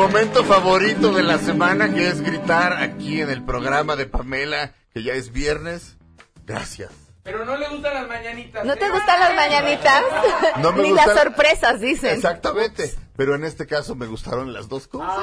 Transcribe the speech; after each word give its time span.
momento 0.00 0.44
favorito 0.44 1.12
de 1.12 1.22
la 1.22 1.38
semana 1.38 1.92
que 1.92 2.08
es 2.08 2.22
gritar 2.22 2.72
aquí 2.82 3.20
en 3.20 3.28
el 3.28 3.42
programa 3.44 3.96
de 3.96 4.06
Pamela, 4.06 4.72
que 4.94 5.02
ya 5.02 5.12
es 5.12 5.30
viernes. 5.30 5.96
Gracias. 6.46 6.90
Pero 7.22 7.44
no 7.44 7.54
le 7.56 7.68
gustan 7.68 7.92
las 7.94 8.08
mañanitas. 8.08 8.64
¿No 8.64 8.74
te 8.76 8.86
¿eh? 8.86 8.90
gustan 8.90 9.20
las 9.20 9.34
mañanitas? 9.34 10.02
No 10.56 10.72
me 10.72 10.82
Ni 10.84 10.90
gustan- 10.90 11.06
las 11.08 11.18
sorpresas, 11.18 11.80
dicen. 11.80 12.14
Exactamente. 12.16 12.94
Pero 13.14 13.34
en 13.34 13.44
este 13.44 13.66
caso 13.66 13.94
me 13.94 14.06
gustaron 14.06 14.54
las 14.54 14.68
dos 14.70 14.88
cosas. 14.88 15.14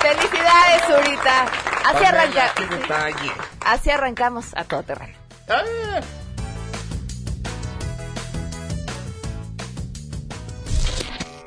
Felicidades, 0.00 0.82
Zurita. 0.86 1.42
Así 1.84 2.04
Pamela, 2.04 2.08
arranca. 2.08 2.52
qué 2.54 2.66
detalle. 2.66 3.32
Así 3.66 3.90
arrancamos 3.90 4.46
a 4.54 4.62
todo 4.64 4.84
terreno. 4.84 5.18
Ah. 5.48 6.00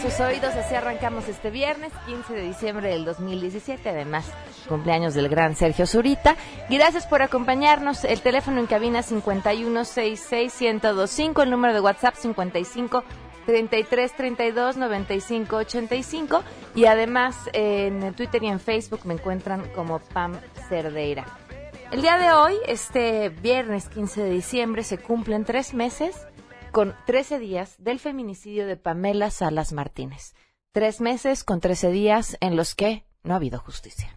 Sus 0.00 0.18
oídos. 0.20 0.54
Así 0.54 0.74
arrancamos 0.74 1.28
este 1.28 1.50
viernes, 1.50 1.92
15 2.06 2.32
de 2.32 2.40
diciembre 2.42 2.88
del 2.88 3.04
2017. 3.04 3.86
Además, 3.88 4.26
cumpleaños 4.68 5.14
del 5.14 5.28
gran 5.28 5.56
Sergio 5.56 5.86
Zurita. 5.86 6.36
Gracias 6.70 7.06
por 7.06 7.22
acompañarnos. 7.22 8.04
El 8.04 8.20
teléfono 8.20 8.60
en 8.60 8.66
cabina 8.66 9.02
5166125, 9.02 11.42
el 11.42 11.50
número 11.50 11.74
de 11.74 11.80
WhatsApp 11.80 12.14
55 12.14 13.02
33 13.46 14.16
32 14.16 14.76
95 14.76 15.56
85 15.56 16.44
y 16.74 16.86
además 16.86 17.36
en 17.52 18.12
Twitter 18.14 18.42
y 18.42 18.48
en 18.48 18.58
Facebook 18.60 19.00
me 19.04 19.14
encuentran 19.14 19.68
como 19.74 19.98
Pam 19.98 20.38
Cerdeira. 20.68 21.26
El 21.90 22.02
día 22.02 22.18
de 22.18 22.30
hoy, 22.30 22.54
este 22.68 23.30
viernes 23.30 23.88
15 23.88 24.22
de 24.22 24.30
diciembre, 24.30 24.84
se 24.84 24.98
cumplen 24.98 25.44
tres 25.44 25.74
meses 25.74 26.14
con 26.70 26.94
13 27.06 27.38
días 27.38 27.76
del 27.78 27.98
feminicidio 27.98 28.66
de 28.66 28.76
Pamela 28.76 29.30
Salas 29.30 29.72
Martínez. 29.72 30.34
Tres 30.72 31.00
meses 31.00 31.44
con 31.44 31.60
13 31.60 31.90
días 31.90 32.36
en 32.40 32.56
los 32.56 32.74
que 32.74 33.04
no 33.24 33.34
ha 33.34 33.36
habido 33.36 33.58
justicia. 33.58 34.16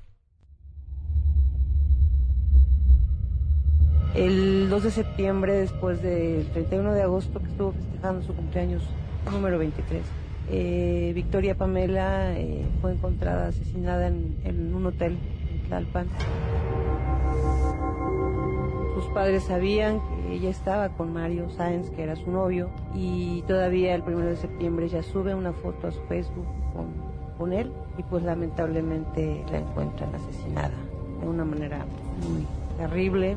El 4.16 4.69
2 4.69 4.84
de 4.84 4.92
septiembre, 4.92 5.53
después 5.53 6.02
del 6.03 6.46
31 6.52 6.94
de 6.94 7.02
agosto, 7.02 7.40
que 7.40 7.47
estuvo 7.47 7.72
festejando 7.72 8.24
su 8.24 8.36
cumpleaños 8.36 8.84
número 9.31 9.58
23, 9.58 10.03
eh, 10.52 11.12
Victoria 11.16 11.56
Pamela 11.56 12.38
eh, 12.38 12.68
fue 12.81 12.92
encontrada 12.92 13.47
asesinada 13.47 14.08
en, 14.08 14.38
en 14.44 14.75
un 14.75 14.86
hotel 14.86 15.18
en 15.52 15.68
Tlalpan. 15.68 16.08
Sus 19.03 19.12
padres 19.12 19.44
sabían 19.44 20.00
que 20.00 20.36
ella 20.36 20.50
estaba 20.50 20.88
con 20.90 21.12
Mario 21.12 21.50
Sáenz, 21.50 21.90
que 21.90 22.03
era 22.03 22.16
su 22.16 22.31
novio, 22.31 22.69
y 22.96 23.41
todavía 23.41 23.96
el 23.96 24.02
1 24.02 24.19
de 24.19 24.36
septiembre 24.38 24.86
ella 24.86 25.03
sube 25.03 25.36
una 25.36 25.52
foto 25.52 25.88
a 25.88 25.91
su 25.91 26.00
Facebook 26.03 26.46
con, 26.74 26.88
con 27.38 27.52
él, 27.52 27.69
y 27.97 28.03
pues 28.03 28.24
lamentablemente 28.24 29.44
la 29.52 29.59
encuentran 29.59 30.16
asesinada 30.16 30.74
de 31.19 31.28
una 31.28 31.44
manera 31.44 31.86
muy 32.22 32.47
terrible. 32.78 33.36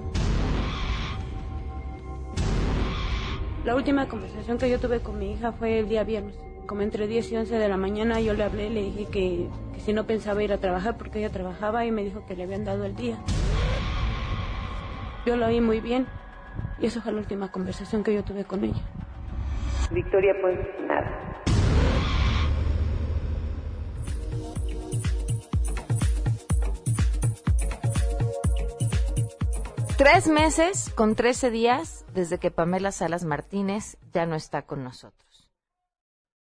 La 3.64 3.74
última 3.74 4.06
conversación 4.06 4.58
que 4.58 4.70
yo 4.70 4.78
tuve 4.78 5.00
con 5.00 5.18
mi 5.18 5.32
hija 5.32 5.50
fue 5.50 5.80
el 5.80 5.88
día 5.88 6.04
viernes. 6.04 6.36
Como 6.66 6.82
entre 6.82 7.08
10 7.08 7.32
y 7.32 7.36
11 7.38 7.58
de 7.58 7.68
la 7.68 7.76
mañana 7.76 8.20
yo 8.20 8.34
le 8.34 8.44
hablé, 8.44 8.70
le 8.70 8.82
dije 8.82 9.06
que, 9.06 9.48
que 9.74 9.80
si 9.80 9.92
no 9.92 10.04
pensaba 10.04 10.44
ir 10.44 10.52
a 10.52 10.58
trabajar 10.58 10.96
porque 10.96 11.18
ella 11.18 11.30
trabajaba 11.30 11.84
y 11.84 11.90
me 11.90 12.04
dijo 12.04 12.24
que 12.24 12.36
le 12.36 12.44
habían 12.44 12.64
dado 12.64 12.84
el 12.84 12.94
día. 12.94 13.18
Yo 15.26 15.36
lo 15.36 15.46
oí 15.46 15.60
muy 15.60 15.80
bien 15.80 16.06
y 16.78 16.86
esa 16.86 17.02
fue 17.02 17.10
la 17.10 17.18
última 17.18 17.50
conversación 17.50 18.04
que 18.04 18.14
yo 18.14 18.22
tuve 18.22 18.44
con 18.44 18.62
ella. 18.62 18.80
Victoria 19.90 20.32
pues 20.40 20.56
nada. 20.86 21.42
Tres 29.98 30.28
meses 30.28 30.92
con 30.94 31.16
13 31.16 31.50
días 31.50 32.04
desde 32.14 32.38
que 32.38 32.52
Pamela 32.52 32.92
Salas 32.92 33.24
Martínez 33.24 33.96
ya 34.12 34.26
no 34.26 34.36
está 34.36 34.62
con 34.62 34.84
nosotros. 34.84 35.50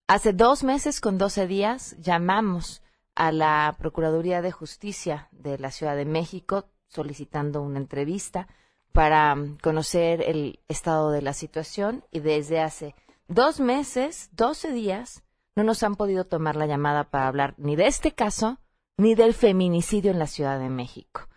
Hace 0.09 0.33
dos 0.33 0.65
meses 0.65 1.03
con 1.03 1.19
12 1.19 1.47
días 1.47 1.95
llamamos 1.99 2.83
a 3.15 3.33
la 3.33 3.77
Procuraduría 3.79 4.41
de 4.41 4.51
Justicia 4.51 5.29
de 5.31 5.59
la 5.59 5.71
Ciudad 5.71 5.95
de 5.95 6.07
México 6.07 6.71
solicitando 6.87 7.61
una 7.61 7.79
entrevista 7.79 8.49
para 8.93 9.35
mm, 9.35 9.59
conocer 9.63 10.23
el 10.23 10.61
estado 10.69 11.11
de 11.11 11.23
la 11.23 11.33
situación 11.33 12.05
y 12.11 12.21
desde 12.21 12.61
hace 12.61 12.95
dos 13.29 13.61
meses, 13.61 14.31
12 14.33 14.73
días, 14.73 15.23
no 15.57 15.65
nos 15.65 15.83
han 15.83 15.97
podido 15.97 16.25
tomar 16.25 16.57
la 16.57 16.67
llamada 16.67 17.05
para 17.05 17.29
hablar 17.29 17.55
ni 17.59 17.77
de 17.77 17.87
este 17.87 18.13
caso 18.13 18.59
ni 18.97 19.15
del 19.15 19.35
feminicidio 19.35 20.11
en 20.11 20.19
la 20.19 20.27
Ciudad 20.27 20.59
de 20.59 20.69
México. 20.69 21.29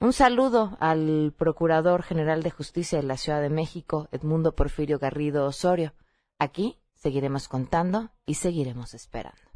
Un 0.00 0.12
saludo 0.12 0.76
al 0.80 1.32
Procurador 1.36 2.02
General 2.02 2.42
de 2.42 2.50
Justicia 2.50 2.98
de 2.98 3.06
la 3.06 3.16
Ciudad 3.16 3.40
de 3.40 3.50
México, 3.50 4.08
Edmundo 4.12 4.54
Porfirio 4.54 4.98
Garrido 4.98 5.46
Osorio. 5.46 5.94
Aquí 6.38 6.78
seguiremos 6.94 7.48
contando 7.48 8.10
y 8.26 8.34
seguiremos 8.34 8.94
esperando. 8.94 9.53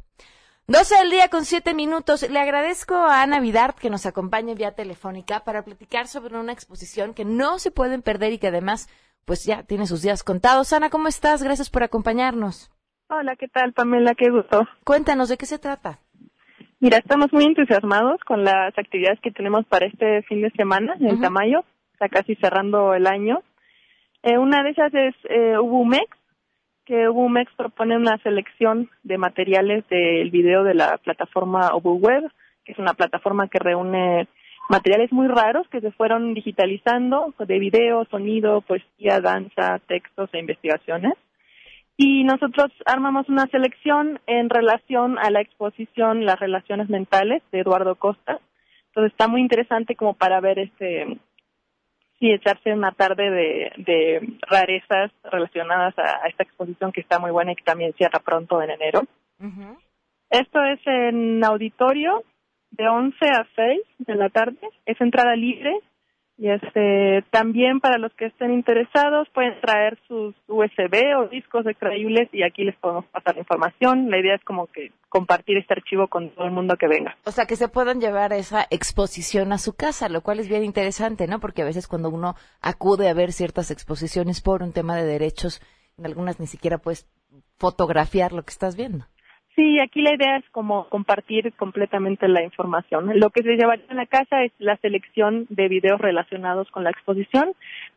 12 0.69 0.99
del 0.99 1.09
día 1.09 1.29
con 1.29 1.45
7 1.45 1.73
minutos. 1.73 2.29
Le 2.29 2.39
agradezco 2.39 2.93
a 2.93 3.23
Ana 3.23 3.39
Vidart 3.39 3.79
que 3.79 3.89
nos 3.89 4.05
acompañe 4.05 4.53
vía 4.53 4.75
telefónica 4.75 5.39
para 5.43 5.63
platicar 5.63 6.05
sobre 6.05 6.37
una 6.37 6.51
exposición 6.51 7.15
que 7.15 7.25
no 7.25 7.57
se 7.57 7.71
pueden 7.71 8.03
perder 8.03 8.33
y 8.33 8.37
que 8.37 8.49
además 8.49 8.87
pues 9.25 9.43
ya 9.45 9.63
tiene 9.63 9.87
sus 9.87 10.03
días 10.03 10.23
contados. 10.23 10.71
Ana, 10.71 10.91
¿cómo 10.91 11.07
estás? 11.07 11.41
Gracias 11.41 11.71
por 11.71 11.81
acompañarnos. 11.81 12.69
Hola, 13.09 13.35
¿qué 13.35 13.47
tal, 13.47 13.73
Pamela? 13.73 14.13
Qué 14.13 14.29
gusto. 14.29 14.67
Cuéntanos 14.83 15.29
de 15.29 15.37
qué 15.37 15.47
se 15.47 15.57
trata. 15.57 15.97
Mira, 16.79 16.99
estamos 16.99 17.33
muy 17.33 17.45
entusiasmados 17.45 18.21
con 18.23 18.43
las 18.43 18.77
actividades 18.77 19.19
que 19.21 19.31
tenemos 19.31 19.65
para 19.65 19.87
este 19.87 20.21
fin 20.29 20.43
de 20.43 20.51
semana 20.51 20.93
en 20.99 21.13
Ujú. 21.13 21.21
Tamayo, 21.21 21.63
está 21.93 22.09
casi 22.09 22.35
cerrando 22.35 22.93
el 22.93 23.07
año. 23.07 23.41
Eh, 24.21 24.37
una 24.37 24.61
de 24.61 24.69
ellas 24.69 24.93
es 24.93 25.15
eh, 25.31 25.57
Ubumex, 25.57 26.15
que 26.89 27.07
UMEX 27.07 27.53
propone 27.55 27.95
una 27.95 28.17
selección 28.23 28.89
de 29.03 29.19
materiales 29.19 29.87
del 29.89 30.31
video 30.31 30.63
de 30.63 30.73
la 30.73 30.97
plataforma 30.97 31.69
ObuWeb, 31.73 32.31
que 32.65 32.71
es 32.71 32.79
una 32.79 32.95
plataforma 32.95 33.47
que 33.47 33.59
reúne 33.59 34.27
materiales 34.69 35.11
muy 35.11 35.27
raros 35.27 35.67
que 35.69 35.81
se 35.81 35.91
fueron 35.91 36.33
digitalizando 36.33 37.35
de 37.37 37.59
video, 37.59 38.05
sonido, 38.05 38.61
poesía, 38.61 39.19
danza, 39.21 39.77
textos 39.87 40.31
e 40.33 40.39
investigaciones. 40.39 41.13
Y 41.95 42.23
nosotros 42.23 42.71
armamos 42.87 43.29
una 43.29 43.45
selección 43.51 44.19
en 44.25 44.49
relación 44.49 45.19
a 45.19 45.29
la 45.29 45.41
exposición 45.41 46.25
Las 46.25 46.39
relaciones 46.39 46.89
mentales 46.89 47.43
de 47.51 47.59
Eduardo 47.59 47.93
Costa. 47.97 48.39
Entonces 48.87 49.11
está 49.11 49.27
muy 49.27 49.41
interesante 49.41 49.95
como 49.95 50.15
para 50.15 50.41
ver 50.41 50.57
este 50.57 51.19
sí 52.19 52.31
echarse 52.31 52.73
una 52.73 52.91
tarde 52.91 53.29
de, 53.29 53.71
de 53.77 54.37
rarezas 54.41 55.11
relacionadas 55.23 55.97
a, 55.97 56.27
esta 56.27 56.43
exposición 56.43 56.91
que 56.91 57.01
está 57.01 57.19
muy 57.19 57.31
buena 57.31 57.53
y 57.53 57.55
que 57.55 57.63
también 57.63 57.93
cierra 57.93 58.19
pronto 58.19 58.61
en 58.61 58.71
enero. 58.71 59.03
Esto 60.29 60.63
es 60.63 60.79
en 60.85 61.43
auditorio 61.43 62.23
de 62.71 62.87
11 62.87 63.25
a 63.25 63.47
6 63.55 63.81
de 63.99 64.15
la 64.15 64.29
tarde. 64.29 64.59
Es 64.85 64.99
entrada 65.01 65.35
libre 65.35 65.79
y 66.39 66.49
este 66.49 67.21
también 67.31 67.81
para 67.81 67.97
los 67.97 68.13
que 68.13 68.27
estén 68.27 68.53
interesados 68.53 69.27
pueden 69.33 69.59
traer 69.59 69.99
sus 70.07 70.33
USB 70.47 70.95
o 71.17 71.27
discos 71.27 71.67
extraíbles 71.67 72.29
y 72.31 72.43
aquí 72.43 72.63
les 72.63 72.77
podemos 72.77 73.05
pasar 73.07 73.35
la 73.35 73.41
información. 73.41 74.09
La 74.09 74.19
idea 74.19 74.35
es 74.35 74.43
como 74.45 74.67
que 74.67 74.93
compartir 75.09 75.57
este 75.57 75.73
archivo 75.73 76.07
con 76.07 76.29
todo 76.29 76.45
el 76.45 76.51
mundo 76.51 76.77
que 76.77 76.87
venga. 76.87 77.17
O 77.25 77.31
sea, 77.31 77.45
que 77.45 77.57
se 77.57 77.67
puedan 77.67 77.99
llevar 77.99 78.31
esa 78.31 78.65
exposición 78.69 79.51
a 79.51 79.57
su 79.57 79.73
casa, 79.73 80.07
lo 80.07 80.21
cual 80.21 80.39
es 80.39 80.47
bien 80.47 80.63
interesante, 80.63 81.27
¿no? 81.27 81.41
Porque 81.41 81.61
a 81.61 81.65
veces 81.65 81.87
cuando 81.89 82.09
uno 82.09 82.35
acude 82.61 83.09
a 83.09 83.13
ver 83.13 83.33
ciertas 83.33 83.69
exposiciones 83.69 84.39
por 84.39 84.63
un 84.63 84.71
tema 84.71 84.95
de 84.95 85.03
derechos, 85.03 85.61
en 85.97 86.05
algunas 86.05 86.39
ni 86.39 86.47
siquiera 86.47 86.77
puedes 86.77 87.05
fotografiar 87.57 88.31
lo 88.31 88.43
que 88.43 88.51
estás 88.51 88.77
viendo. 88.77 89.05
Sí, 89.59 89.77
aquí 89.77 90.01
la 90.01 90.13
idea 90.13 90.37
es 90.37 90.49
como 90.51 90.87
compartir 90.87 91.51
completamente 91.57 92.29
la 92.29 92.41
información. 92.41 93.11
Lo 93.19 93.29
que 93.29 93.43
se 93.43 93.57
llevaría 93.57 93.83
a 93.89 93.93
la 93.93 94.05
casa 94.05 94.41
es 94.45 94.53
la 94.57 94.77
selección 94.77 95.47
de 95.49 95.67
videos 95.67 95.99
relacionados 95.99 96.71
con 96.71 96.85
la 96.85 96.91
exposición 96.91 97.51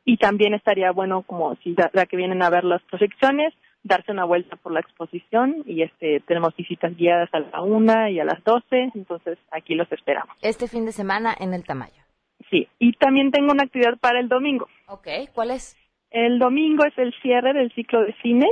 y 0.05 0.17
también 0.17 0.55
estaría 0.55 0.91
bueno 0.91 1.23
como 1.23 1.55
si 1.63 1.77
ya, 1.77 1.89
que 2.07 2.17
vienen 2.17 2.43
a 2.43 2.51
ver 2.51 2.65
las 2.65 2.83
proyecciones, 2.83 3.55
darse 3.85 4.11
una 4.11 4.25
vuelta 4.25 4.57
por 4.57 4.73
la 4.73 4.81
exposición 4.81 5.63
y 5.65 5.83
este 5.83 6.19
tenemos 6.27 6.57
visitas 6.57 6.97
guiadas 6.97 7.33
a 7.33 7.39
la 7.39 7.61
una 7.61 8.11
y 8.11 8.19
a 8.19 8.25
las 8.25 8.43
doce, 8.43 8.91
entonces 8.97 9.39
aquí 9.53 9.77
los 9.77 9.91
esperamos. 9.93 10.37
Este 10.43 10.67
fin 10.67 10.85
de 10.85 10.91
semana 10.91 11.33
en 11.39 11.55
el 11.55 11.63
Tamayo. 11.63 12.03
Sí, 12.51 12.67
y 12.81 12.95
también 12.95 13.31
tengo 13.31 13.53
una 13.53 13.63
actividad 13.63 13.97
para 14.01 14.19
el 14.19 14.29
domingo. 14.29 14.67
Ok, 14.89 15.07
¿cuál 15.33 15.53
es? 15.53 15.77
El 16.11 16.41
domingo 16.41 16.85
es 16.85 16.99
el 16.99 17.15
cierre 17.23 17.53
del 17.53 17.73
ciclo 17.73 18.03
de 18.03 18.17
cine. 18.21 18.49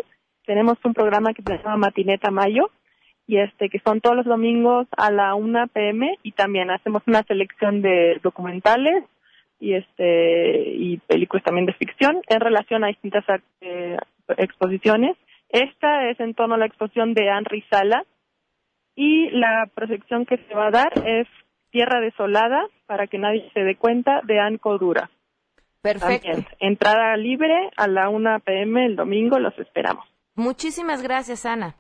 Tenemos 0.46 0.78
un 0.84 0.94
programa 0.94 1.34
que 1.34 1.42
se 1.42 1.58
llama 1.58 1.76
Matineta 1.76 2.30
Mayo, 2.30 2.70
y 3.26 3.38
este 3.38 3.68
que 3.68 3.80
son 3.80 4.00
todos 4.00 4.16
los 4.16 4.26
domingos 4.26 4.86
a 4.96 5.10
la 5.10 5.34
1 5.34 5.68
pm 5.68 6.18
y 6.22 6.32
también 6.32 6.70
hacemos 6.70 7.02
una 7.06 7.22
selección 7.22 7.82
de 7.82 8.18
documentales 8.22 9.04
y 9.58 9.74
este 9.74 10.70
y 10.70 10.96
películas 11.06 11.44
también 11.44 11.66
de 11.66 11.74
ficción 11.74 12.22
en 12.28 12.40
relación 12.40 12.82
a 12.82 12.88
distintas 12.88 13.24
eh, 13.60 13.96
exposiciones. 14.36 15.16
Esta 15.48 16.08
es 16.10 16.18
en 16.20 16.34
torno 16.34 16.54
a 16.54 16.58
la 16.58 16.66
exposición 16.66 17.14
de 17.14 17.26
Henry 17.26 17.62
Sala 17.70 18.04
y 18.94 19.30
la 19.30 19.68
proyección 19.74 20.26
que 20.26 20.38
se 20.38 20.54
va 20.54 20.68
a 20.68 20.70
dar 20.70 20.92
es 21.06 21.28
Tierra 21.70 22.00
Desolada 22.00 22.66
para 22.86 23.06
que 23.06 23.18
nadie 23.18 23.48
se 23.54 23.60
dé 23.60 23.76
cuenta 23.76 24.20
de 24.24 24.40
Anne 24.40 24.58
Codura. 24.58 25.10
Perfecto. 25.82 26.44
entrada 26.58 27.16
libre 27.16 27.70
a 27.76 27.86
la 27.86 28.10
1 28.10 28.40
pm 28.40 28.84
el 28.84 28.96
domingo, 28.96 29.38
los 29.38 29.58
esperamos. 29.58 30.04
Muchísimas 30.34 31.02
gracias, 31.02 31.46
Ana. 31.46 31.76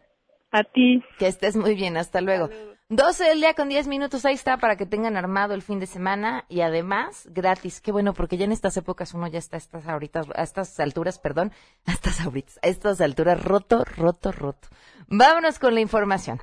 A 0.50 0.64
ti. 0.64 1.02
Que 1.18 1.28
estés 1.28 1.56
muy 1.56 1.74
bien, 1.74 1.96
hasta 1.96 2.20
luego. 2.20 2.48
12 2.88 3.22
del 3.22 3.40
día 3.40 3.54
con 3.54 3.68
10 3.68 3.86
minutos, 3.86 4.24
ahí 4.24 4.34
está, 4.34 4.56
para 4.56 4.74
que 4.74 4.84
tengan 4.84 5.16
armado 5.16 5.54
el 5.54 5.62
fin 5.62 5.78
de 5.78 5.86
semana 5.86 6.44
y 6.48 6.62
además 6.62 7.28
gratis. 7.30 7.80
Qué 7.80 7.92
bueno, 7.92 8.14
porque 8.14 8.36
ya 8.36 8.46
en 8.46 8.52
estas 8.52 8.76
épocas 8.76 9.14
uno 9.14 9.28
ya 9.28 9.38
está 9.38 9.56
a 9.56 9.58
estas, 9.58 9.86
ahorita, 9.86 10.22
a 10.34 10.42
estas 10.42 10.80
alturas, 10.80 11.20
perdón, 11.20 11.52
a 11.86 11.92
estas 11.92 12.20
ahorita, 12.20 12.52
a 12.62 12.66
estas 12.66 13.00
alturas 13.00 13.44
roto, 13.44 13.84
roto, 13.84 14.32
roto. 14.32 14.68
Vámonos 15.06 15.60
con 15.60 15.74
la 15.74 15.80
información. 15.80 16.40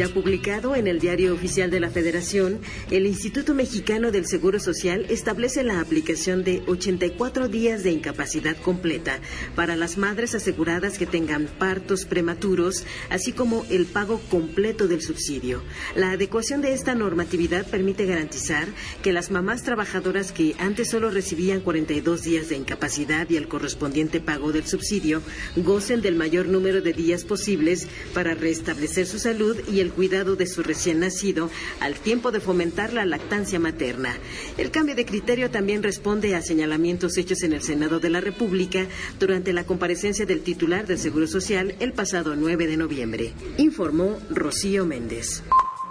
Ya 0.00 0.08
publicado 0.08 0.74
en 0.76 0.86
el 0.86 0.98
Diario 0.98 1.34
Oficial 1.34 1.70
de 1.70 1.78
la 1.78 1.90
Federación, 1.90 2.60
el 2.90 3.04
Instituto 3.04 3.52
Mexicano 3.52 4.10
del 4.10 4.24
Seguro 4.24 4.58
Social 4.58 5.04
establece 5.10 5.62
la 5.62 5.78
aplicación 5.78 6.42
de 6.42 6.62
84 6.66 7.48
días 7.48 7.82
de 7.82 7.90
incapacidad 7.90 8.56
completa 8.56 9.18
para 9.54 9.76
las 9.76 9.98
madres 9.98 10.34
aseguradas 10.34 10.96
que 10.96 11.04
tengan 11.04 11.48
partos 11.58 12.06
prematuros, 12.06 12.86
así 13.10 13.32
como 13.32 13.66
el 13.68 13.84
pago 13.84 14.22
completo 14.30 14.88
del 14.88 15.02
subsidio. 15.02 15.62
La 15.94 16.12
adecuación 16.12 16.62
de 16.62 16.72
esta 16.72 16.94
normatividad 16.94 17.66
permite 17.66 18.06
garantizar 18.06 18.68
que 19.02 19.12
las 19.12 19.30
mamás 19.30 19.64
trabajadoras 19.64 20.32
que 20.32 20.54
antes 20.58 20.88
solo 20.88 21.10
recibían 21.10 21.60
42 21.60 22.22
días 22.22 22.48
de 22.48 22.56
incapacidad 22.56 23.28
y 23.28 23.36
el 23.36 23.48
correspondiente 23.48 24.18
pago 24.18 24.50
del 24.50 24.66
subsidio 24.66 25.20
gocen 25.56 26.00
del 26.00 26.14
mayor 26.14 26.48
número 26.48 26.80
de 26.80 26.94
días 26.94 27.24
posibles 27.24 27.86
para 28.14 28.32
restablecer 28.32 29.06
su 29.06 29.18
salud 29.18 29.58
y 29.70 29.80
el 29.80 29.89
cuidado 29.90 30.36
de 30.36 30.46
su 30.46 30.62
recién 30.62 31.00
nacido 31.00 31.50
al 31.80 31.94
tiempo 31.94 32.32
de 32.32 32.40
fomentar 32.40 32.92
la 32.92 33.04
lactancia 33.04 33.58
materna. 33.58 34.16
El 34.56 34.70
cambio 34.70 34.94
de 34.94 35.04
criterio 35.04 35.50
también 35.50 35.82
responde 35.82 36.34
a 36.34 36.42
señalamientos 36.42 37.16
hechos 37.16 37.42
en 37.42 37.52
el 37.52 37.62
Senado 37.62 38.00
de 38.00 38.10
la 38.10 38.20
República 38.20 38.86
durante 39.18 39.52
la 39.52 39.64
comparecencia 39.64 40.26
del 40.26 40.40
titular 40.40 40.86
del 40.86 40.98
Seguro 40.98 41.26
Social 41.26 41.74
el 41.80 41.92
pasado 41.92 42.36
9 42.36 42.66
de 42.66 42.76
noviembre, 42.76 43.32
informó 43.58 44.18
Rocío 44.30 44.86
Méndez. 44.86 45.42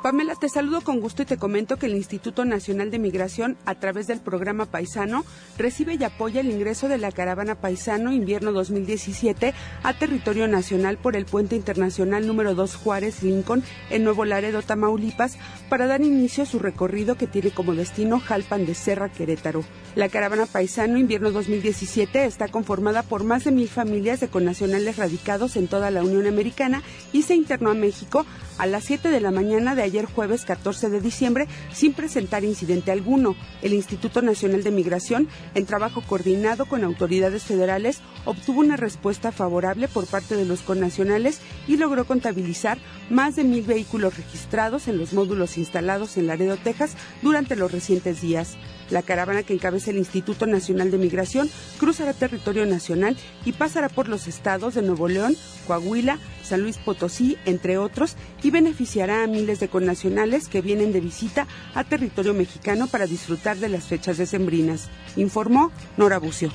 Pamela, 0.02 0.34
te 0.36 0.48
saludo 0.48 0.80
con 0.80 1.02
gusto 1.02 1.24
y 1.24 1.26
te 1.26 1.36
comento 1.36 1.76
que 1.76 1.88
el 1.88 1.94
Instituto 1.94 2.46
Nacional 2.46 2.90
de 2.90 3.00
Migración, 3.00 3.58
a 3.66 3.76
través 3.76 4.08
del 4.08 4.22
programa 4.22 4.66
Paisano, 4.66 5.26
recibe 5.58 5.96
y 5.96 6.04
apoya 6.06 6.40
el 6.40 6.50
ingreso 6.50 6.88
de 6.88 6.98
la 6.98 7.12
caravana 7.12 7.56
Paisano 7.56 8.14
Invierno 8.14 8.54
2017 8.54 9.54
a 9.84 9.94
territorio 9.94 10.48
nacional 10.48 10.98
por 10.98 11.18
el 11.18 11.26
puente 11.26 11.58
internacional 11.58 12.26
número 12.26 12.56
2 12.56 12.76
Juárez 12.78 13.24
Lincoln 13.24 13.62
en 13.90 14.06
Nuevo 14.06 14.24
Laredo, 14.24 14.62
Tamaulipas, 14.62 15.38
para 15.68 15.86
dar 15.86 16.00
inicio 16.00 16.44
a 16.44 16.46
su 16.46 16.60
recorrido 16.60 17.16
que 17.16 17.28
tiene 17.28 17.52
como 17.52 17.76
destino 17.76 18.22
Jalpan 18.22 18.66
de 18.66 18.76
Serra, 18.76 19.10
Querétaro. 19.10 19.66
La 19.96 20.08
caravana 20.08 20.46
Paisano 20.46 20.98
Invierno 20.98 21.32
2017 21.32 22.24
está 22.24 22.48
conformada 22.48 23.04
por 23.04 23.26
más 23.26 23.44
de 23.44 23.52
mil 23.52 23.68
familias 23.68 24.22
de 24.22 24.30
connacionales 24.30 24.96
radicados 24.96 25.58
en 25.58 25.68
toda 25.68 25.92
la 25.92 26.04
Unión 26.04 26.26
Americana 26.26 26.84
y 27.12 27.24
se 27.24 27.36
internó 27.36 27.72
a 27.72 27.74
México 27.74 28.26
a 28.60 28.66
las 28.66 28.86
7 28.86 29.10
de 29.10 29.20
la 29.20 29.32
mañana 29.32 29.76
de 29.76 29.89
ayer 29.90 30.06
jueves 30.06 30.46
14 30.46 30.90
de 30.90 31.02
diciembre 31.02 31.48
sin 31.74 31.94
presentar 31.94 32.44
incidente 32.44 32.92
alguno. 32.92 33.36
El 33.62 33.74
Instituto 33.74 34.22
Nacional 34.22 34.64
de 34.64 34.72
Migración, 34.72 35.28
en 35.56 35.66
trabajo 35.66 36.02
coordinado 36.02 36.66
con 36.66 36.84
autoridades 36.84 37.44
federales, 37.44 38.00
obtuvo 38.26 38.62
una 38.62 38.78
respuesta 38.78 39.32
favorable 39.32 39.88
por 39.88 40.06
parte 40.06 40.36
de 40.36 40.46
los 40.46 40.62
connacionales 40.62 41.42
y 41.68 41.78
logró 41.78 42.06
contabilizar 42.06 42.78
más 43.10 43.36
de 43.36 43.44
mil 43.44 43.64
vehículos 43.64 44.16
registrados 44.16 44.88
en 44.88 44.98
los 44.98 45.14
módulos 45.14 45.58
instalados 45.58 46.18
en 46.18 46.28
Laredo, 46.28 46.58
Texas, 46.58 46.96
durante 47.22 47.56
los 47.56 47.72
recientes 47.72 48.22
días. 48.22 48.58
La 48.90 49.04
caravana 49.04 49.44
que 49.44 49.54
encabeza 49.54 49.92
el 49.92 49.98
Instituto 49.98 50.48
Nacional 50.48 50.90
de 50.92 50.98
Migración 50.98 51.50
cruzará 51.80 52.14
territorio 52.14 52.66
nacional 52.66 53.18
y 53.46 53.54
pasará 53.54 53.90
por 53.90 54.08
los 54.08 54.28
estados 54.28 54.74
de 54.76 54.82
Nuevo 54.82 55.08
León, 55.08 55.36
Coahuila, 55.68 56.18
San 56.50 56.62
Luis 56.62 56.78
Potosí, 56.78 57.38
entre 57.46 57.78
otros, 57.78 58.16
y 58.42 58.50
beneficiará 58.50 59.24
a 59.24 59.28
miles 59.28 59.60
de 59.60 59.70
connacionales 59.70 60.48
que 60.48 60.62
vienen 60.62 60.92
de 60.92 61.00
visita 61.00 61.48
a 61.76 61.84
territorio 61.84 62.34
mexicano 62.34 62.88
para 62.88 63.06
disfrutar 63.06 63.58
de 63.58 63.70
las 63.70 63.86
fechas 63.86 64.18
decembrinas, 64.18 64.90
informó 65.16 65.72
Nora 65.96 66.18
Bucio. 66.18 66.52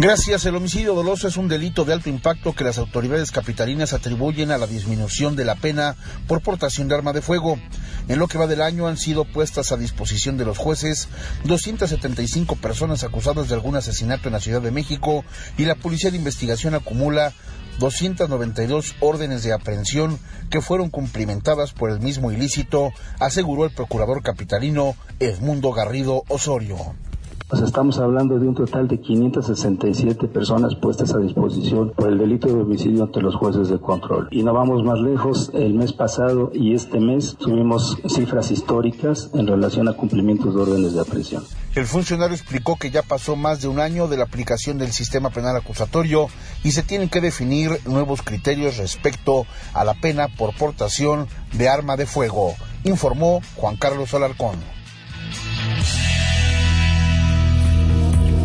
Gracias. 0.00 0.46
El 0.46 0.54
homicidio 0.54 0.94
doloso 0.94 1.26
es 1.26 1.36
un 1.36 1.48
delito 1.48 1.84
de 1.84 1.92
alto 1.92 2.08
impacto 2.08 2.52
que 2.52 2.62
las 2.62 2.78
autoridades 2.78 3.32
capitalinas 3.32 3.92
atribuyen 3.92 4.52
a 4.52 4.58
la 4.58 4.68
disminución 4.68 5.34
de 5.34 5.44
la 5.44 5.56
pena 5.56 5.96
por 6.28 6.40
portación 6.40 6.86
de 6.86 6.94
arma 6.94 7.12
de 7.12 7.20
fuego. 7.20 7.58
En 8.06 8.20
lo 8.20 8.28
que 8.28 8.38
va 8.38 8.46
del 8.46 8.62
año 8.62 8.86
han 8.86 8.96
sido 8.96 9.24
puestas 9.24 9.72
a 9.72 9.76
disposición 9.76 10.38
de 10.38 10.44
los 10.44 10.56
jueces 10.56 11.08
275 11.46 12.54
personas 12.54 13.02
acusadas 13.02 13.48
de 13.48 13.56
algún 13.56 13.74
asesinato 13.74 14.28
en 14.28 14.34
la 14.34 14.40
Ciudad 14.40 14.62
de 14.62 14.70
México 14.70 15.24
y 15.56 15.64
la 15.64 15.74
Policía 15.74 16.12
de 16.12 16.16
Investigación 16.16 16.76
acumula 16.76 17.32
292 17.80 18.94
órdenes 19.00 19.42
de 19.42 19.52
aprehensión 19.52 20.20
que 20.48 20.60
fueron 20.60 20.90
cumplimentadas 20.90 21.72
por 21.72 21.90
el 21.90 21.98
mismo 21.98 22.30
ilícito, 22.30 22.92
aseguró 23.18 23.64
el 23.64 23.74
procurador 23.74 24.22
capitalino 24.22 24.94
Edmundo 25.18 25.72
Garrido 25.72 26.22
Osorio. 26.28 26.94
Pues 27.48 27.62
estamos 27.62 27.98
hablando 27.98 28.38
de 28.38 28.46
un 28.46 28.54
total 28.54 28.88
de 28.88 29.00
567 29.00 30.28
personas 30.28 30.74
puestas 30.74 31.14
a 31.14 31.18
disposición 31.18 31.94
por 31.96 32.10
el 32.10 32.18
delito 32.18 32.46
de 32.46 32.60
homicidio 32.60 33.04
ante 33.04 33.22
los 33.22 33.36
jueces 33.36 33.70
de 33.70 33.80
control. 33.80 34.28
Y 34.30 34.42
no 34.42 34.52
vamos 34.52 34.84
más 34.84 35.00
lejos, 35.00 35.50
el 35.54 35.72
mes 35.72 35.94
pasado 35.94 36.50
y 36.52 36.74
este 36.74 37.00
mes 37.00 37.36
tuvimos 37.38 37.96
cifras 38.06 38.50
históricas 38.50 39.30
en 39.32 39.46
relación 39.46 39.88
a 39.88 39.94
cumplimientos 39.94 40.54
de 40.54 40.60
órdenes 40.60 40.92
de 40.92 41.00
aprehensión. 41.00 41.42
El 41.74 41.86
funcionario 41.86 42.36
explicó 42.36 42.76
que 42.76 42.90
ya 42.90 43.02
pasó 43.02 43.34
más 43.34 43.62
de 43.62 43.68
un 43.68 43.80
año 43.80 44.08
de 44.08 44.18
la 44.18 44.24
aplicación 44.24 44.76
del 44.76 44.92
sistema 44.92 45.30
penal 45.30 45.56
acusatorio 45.56 46.28
y 46.64 46.72
se 46.72 46.82
tienen 46.82 47.08
que 47.08 47.22
definir 47.22 47.80
nuevos 47.86 48.20
criterios 48.20 48.76
respecto 48.76 49.46
a 49.72 49.84
la 49.84 49.94
pena 49.94 50.28
por 50.28 50.54
portación 50.54 51.26
de 51.54 51.70
arma 51.70 51.96
de 51.96 52.04
fuego, 52.04 52.52
informó 52.84 53.40
Juan 53.56 53.76
Carlos 53.76 54.12
Alarcón. 54.12 54.56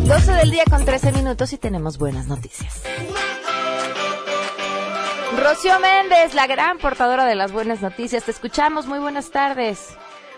12 0.06 0.32
del 0.32 0.50
día 0.50 0.64
con 0.68 0.84
13 0.84 1.12
minutos 1.12 1.54
y 1.54 1.58
tenemos 1.58 1.96
buenas 1.96 2.26
noticias. 2.26 2.82
Rocío 5.38 5.80
Méndez, 5.80 6.34
la 6.34 6.46
gran 6.46 6.76
portadora 6.78 7.24
de 7.24 7.34
las 7.34 7.52
buenas 7.52 7.80
noticias. 7.80 8.24
Te 8.24 8.30
escuchamos. 8.30 8.86
Muy 8.86 8.98
buenas 8.98 9.30
tardes. 9.30 9.96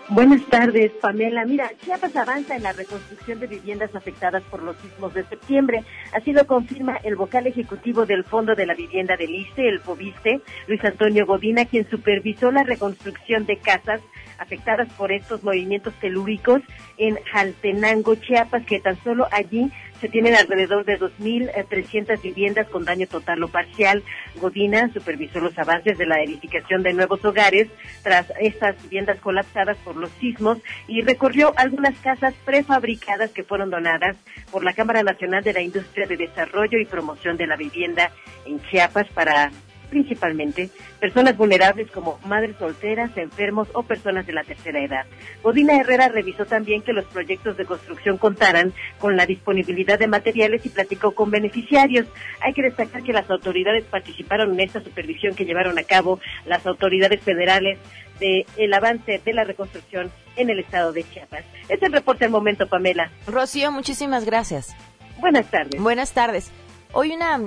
Buenas 0.09 0.41
tardes, 0.45 0.93
Pamela. 1.01 1.43
Mira, 1.43 1.69
Chiapas 1.83 2.15
avanza 2.15 2.55
en 2.55 2.63
la 2.63 2.71
reconstrucción 2.71 3.41
de 3.41 3.47
viviendas 3.47 3.93
afectadas 3.93 4.41
por 4.43 4.63
los 4.63 4.77
sismos 4.77 5.13
de 5.13 5.25
septiembre. 5.25 5.83
Así 6.13 6.31
lo 6.31 6.47
confirma 6.47 6.95
el 7.03 7.17
vocal 7.17 7.45
ejecutivo 7.45 8.05
del 8.05 8.23
Fondo 8.23 8.55
de 8.55 8.65
la 8.65 8.73
Vivienda 8.73 9.17
del 9.17 9.35
ICE, 9.35 9.67
el 9.67 9.81
FOBISTE, 9.81 10.39
Luis 10.67 10.83
Antonio 10.85 11.25
Godina, 11.25 11.65
quien 11.65 11.89
supervisó 11.89 12.51
la 12.51 12.63
reconstrucción 12.63 13.45
de 13.45 13.57
casas 13.57 13.99
afectadas 14.37 14.87
por 14.93 15.11
estos 15.11 15.43
movimientos 15.43 15.93
telúricos 15.95 16.61
en 16.97 17.17
Jaltenango, 17.31 18.15
Chiapas, 18.15 18.65
que 18.65 18.79
tan 18.79 18.95
solo 19.03 19.27
allí 19.31 19.69
se 19.99 20.09
tienen 20.09 20.35
alrededor 20.35 20.85
de 20.85 20.99
2.300 20.99 22.21
viviendas 22.21 22.67
con 22.69 22.85
daño 22.85 23.07
total 23.07 23.43
o 23.43 23.47
parcial. 23.47 24.03
Godina 24.35 24.91
supervisó 24.93 25.39
los 25.39 25.57
avances 25.57 25.97
de 25.97 26.05
la 26.05 26.21
edificación 26.21 26.83
de 26.83 26.93
nuevos 26.93 27.23
hogares 27.25 27.67
tras 28.03 28.31
estas 28.39 28.81
viviendas 28.83 29.19
colapsadas 29.19 29.77
por 29.77 29.95
los 29.95 30.09
sismos 30.19 30.59
y 30.87 31.01
recorrió 31.01 31.53
algunas 31.57 31.97
casas 31.99 32.33
prefabricadas 32.45 33.31
que 33.31 33.43
fueron 33.43 33.69
donadas 33.69 34.17
por 34.51 34.63
la 34.63 34.73
Cámara 34.73 35.03
Nacional 35.03 35.43
de 35.43 35.53
la 35.53 35.61
Industria 35.61 36.07
de 36.07 36.17
Desarrollo 36.17 36.79
y 36.79 36.85
Promoción 36.85 37.37
de 37.37 37.47
la 37.47 37.55
Vivienda 37.55 38.11
en 38.45 38.61
Chiapas 38.69 39.07
para 39.13 39.51
principalmente 39.89 40.69
personas 40.99 41.37
vulnerables 41.37 41.89
como 41.91 42.19
madres 42.25 42.55
solteras, 42.57 43.15
enfermos 43.17 43.67
o 43.73 43.83
personas 43.83 44.25
de 44.27 44.33
la 44.33 44.43
tercera 44.43 44.83
edad. 44.83 45.05
Godina 45.43 45.77
Herrera 45.77 46.09
revisó 46.09 46.45
también 46.45 46.81
que 46.81 46.93
los 46.93 47.05
proyectos 47.05 47.57
de 47.57 47.65
construcción 47.65 48.17
contaran 48.17 48.73
con 48.99 49.15
la 49.15 49.25
disponibilidad 49.25 49.99
de 49.99 50.07
materiales 50.07 50.65
y 50.65 50.69
platicó 50.69 51.11
con 51.11 51.31
beneficiarios. 51.31 52.07
Hay 52.41 52.53
que 52.53 52.63
destacar 52.63 53.03
que 53.03 53.13
las 53.13 53.29
autoridades 53.29 53.85
participaron 53.85 54.53
en 54.53 54.61
esta 54.61 54.81
supervisión 54.81 55.35
que 55.35 55.45
llevaron 55.45 55.77
a 55.77 55.83
cabo 55.83 56.19
las 56.45 56.65
autoridades 56.65 57.21
federales 57.21 57.79
de 58.19 58.45
el 58.57 58.73
avance 58.73 59.21
de 59.23 59.33
la 59.33 59.43
reconstrucción 59.43 60.11
en 60.35 60.49
el 60.49 60.59
estado 60.59 60.91
de 60.91 61.03
Chiapas. 61.03 61.43
Este 61.63 61.75
es 61.75 61.83
el 61.83 61.93
reporte 61.93 62.25
al 62.25 62.31
momento, 62.31 62.67
Pamela. 62.67 63.11
Rocío, 63.27 63.71
muchísimas 63.71 64.25
gracias. 64.25 64.75
Buenas 65.19 65.49
tardes. 65.49 65.81
Buenas 65.81 66.11
tardes. 66.13 66.51
Hoy 66.93 67.11
una 67.11 67.39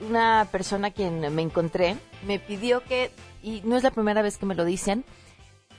una 0.00 0.48
persona 0.50 0.90
quien 0.90 1.34
me 1.34 1.42
encontré 1.42 1.96
me 2.26 2.38
pidió 2.38 2.82
que, 2.82 3.10
y 3.42 3.62
no 3.64 3.76
es 3.76 3.82
la 3.82 3.90
primera 3.90 4.22
vez 4.22 4.38
que 4.38 4.46
me 4.46 4.54
lo 4.54 4.64
dicen, 4.64 5.04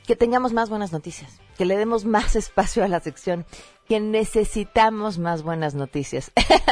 que 0.05 0.15
tengamos 0.15 0.53
más 0.53 0.69
buenas 0.69 0.91
noticias, 0.91 1.39
que 1.57 1.65
le 1.65 1.77
demos 1.77 2.05
más 2.05 2.35
espacio 2.35 2.83
a 2.83 2.87
la 2.87 2.99
sección, 2.99 3.45
que 3.87 3.99
necesitamos 3.99 5.17
más 5.17 5.43
buenas 5.43 5.75
noticias. 5.75 6.31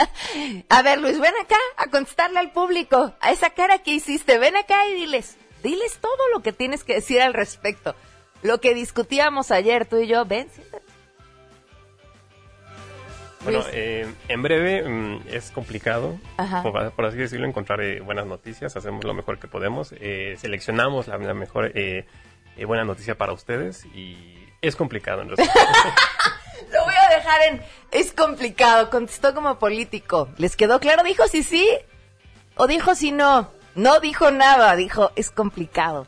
a 0.70 0.82
ver, 0.82 1.00
Luis, 1.00 1.20
ven 1.20 1.34
acá 1.42 1.58
a 1.78 1.88
contestarle 1.88 2.40
al 2.40 2.52
público, 2.52 3.14
a 3.20 3.32
esa 3.32 3.52
cara 3.52 3.80
que 3.80 3.94
hiciste, 3.94 4.38
ven 4.40 4.56
acá 4.56 4.88
y 4.88 4.94
diles, 4.94 5.38
diles 5.64 6.00
todo 6.00 6.30
lo 6.34 6.42
que 6.42 6.54
tienes 6.54 6.84
que 6.84 6.96
decir 6.96 7.22
al 7.22 7.34
respecto. 7.34 7.96
Lo 8.42 8.60
que 8.60 8.74
discutíamos 8.74 9.52
ayer, 9.52 9.86
tú 9.86 9.98
y 9.98 10.08
yo, 10.08 10.26
ven, 10.26 10.50
siéntate. 10.50 10.73
Bueno, 13.44 13.64
eh, 13.72 14.12
en 14.28 14.42
breve 14.42 14.88
mm, 14.88 15.22
es 15.28 15.52
complicado, 15.52 16.18
Ajá. 16.38 16.64
por, 16.64 17.06
así 17.06 17.18
decirlo, 17.18 17.48
encontrar 17.48 17.82
eh, 17.82 18.00
buenas 18.00 18.26
noticias. 18.26 18.76
Hacemos 18.76 19.04
lo 19.04 19.14
mejor 19.14 19.40
que 19.40 19.48
podemos. 19.48 19.94
Eh, 20.00 20.36
seleccionamos 20.40 21.08
la, 21.08 21.18
la 21.18 21.34
mejor 21.34 21.72
eh, 21.76 22.06
eh, 22.56 22.66
buena 22.66 22.86
noticia 22.86 23.18
para 23.18 23.34
ustedes 23.34 23.86
y 23.86 24.48
es 24.62 24.76
complicado 24.76 25.22
en. 25.22 25.30
Lo 26.72 26.84
voy 26.86 26.94
a 26.96 27.16
dejar 27.16 27.42
en. 27.50 27.62
Es 27.92 28.14
complicado, 28.14 28.90
contestó 28.90 29.34
como 29.34 29.60
político. 29.60 30.30
¿Les 30.38 30.56
quedó 30.56 30.80
claro? 30.80 31.04
¿Dijo 31.04 31.28
si 31.28 31.44
sí? 31.44 31.68
¿O 32.56 32.68
dijo 32.68 32.96
si 32.96 33.12
no? 33.12 33.52
No 33.76 34.00
dijo 34.00 34.32
nada, 34.32 34.76
dijo 34.76 35.12
es 35.16 35.32
complicado. 35.32 36.08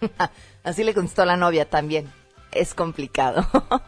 Así 0.64 0.82
le 0.82 0.94
contestó 0.94 1.24
la 1.24 1.36
novia 1.36 1.68
también. 1.68 2.10
Es 2.50 2.74
complicado. 2.74 3.46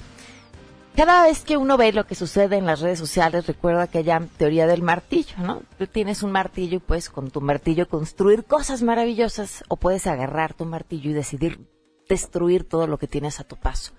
Cada 0.94 1.24
vez 1.24 1.40
que 1.40 1.56
uno 1.56 1.76
ve 1.76 1.92
lo 1.92 2.06
que 2.06 2.14
sucede 2.14 2.56
en 2.56 2.66
las 2.66 2.80
redes 2.80 3.00
sociales, 3.00 3.48
recuerda 3.48 3.82
aquella 3.82 4.20
teoría 4.36 4.68
del 4.68 4.82
martillo, 4.82 5.34
¿no? 5.38 5.62
Tú 5.76 5.88
tienes 5.88 6.22
un 6.22 6.30
martillo 6.30 6.76
y 6.76 6.80
puedes 6.80 7.10
con 7.10 7.30
tu 7.30 7.40
martillo 7.40 7.88
construir 7.88 8.44
cosas 8.44 8.82
maravillosas 8.82 9.64
o 9.68 9.76
puedes 9.76 10.06
agarrar 10.06 10.54
tu 10.54 10.66
martillo 10.66 11.10
y 11.10 11.14
decidir 11.14 11.66
destruir 12.08 12.68
todo 12.68 12.86
lo 12.86 12.98
que 12.98 13.08
tienes 13.08 13.40
a 13.40 13.44
tu 13.44 13.56
paso. 13.56 13.92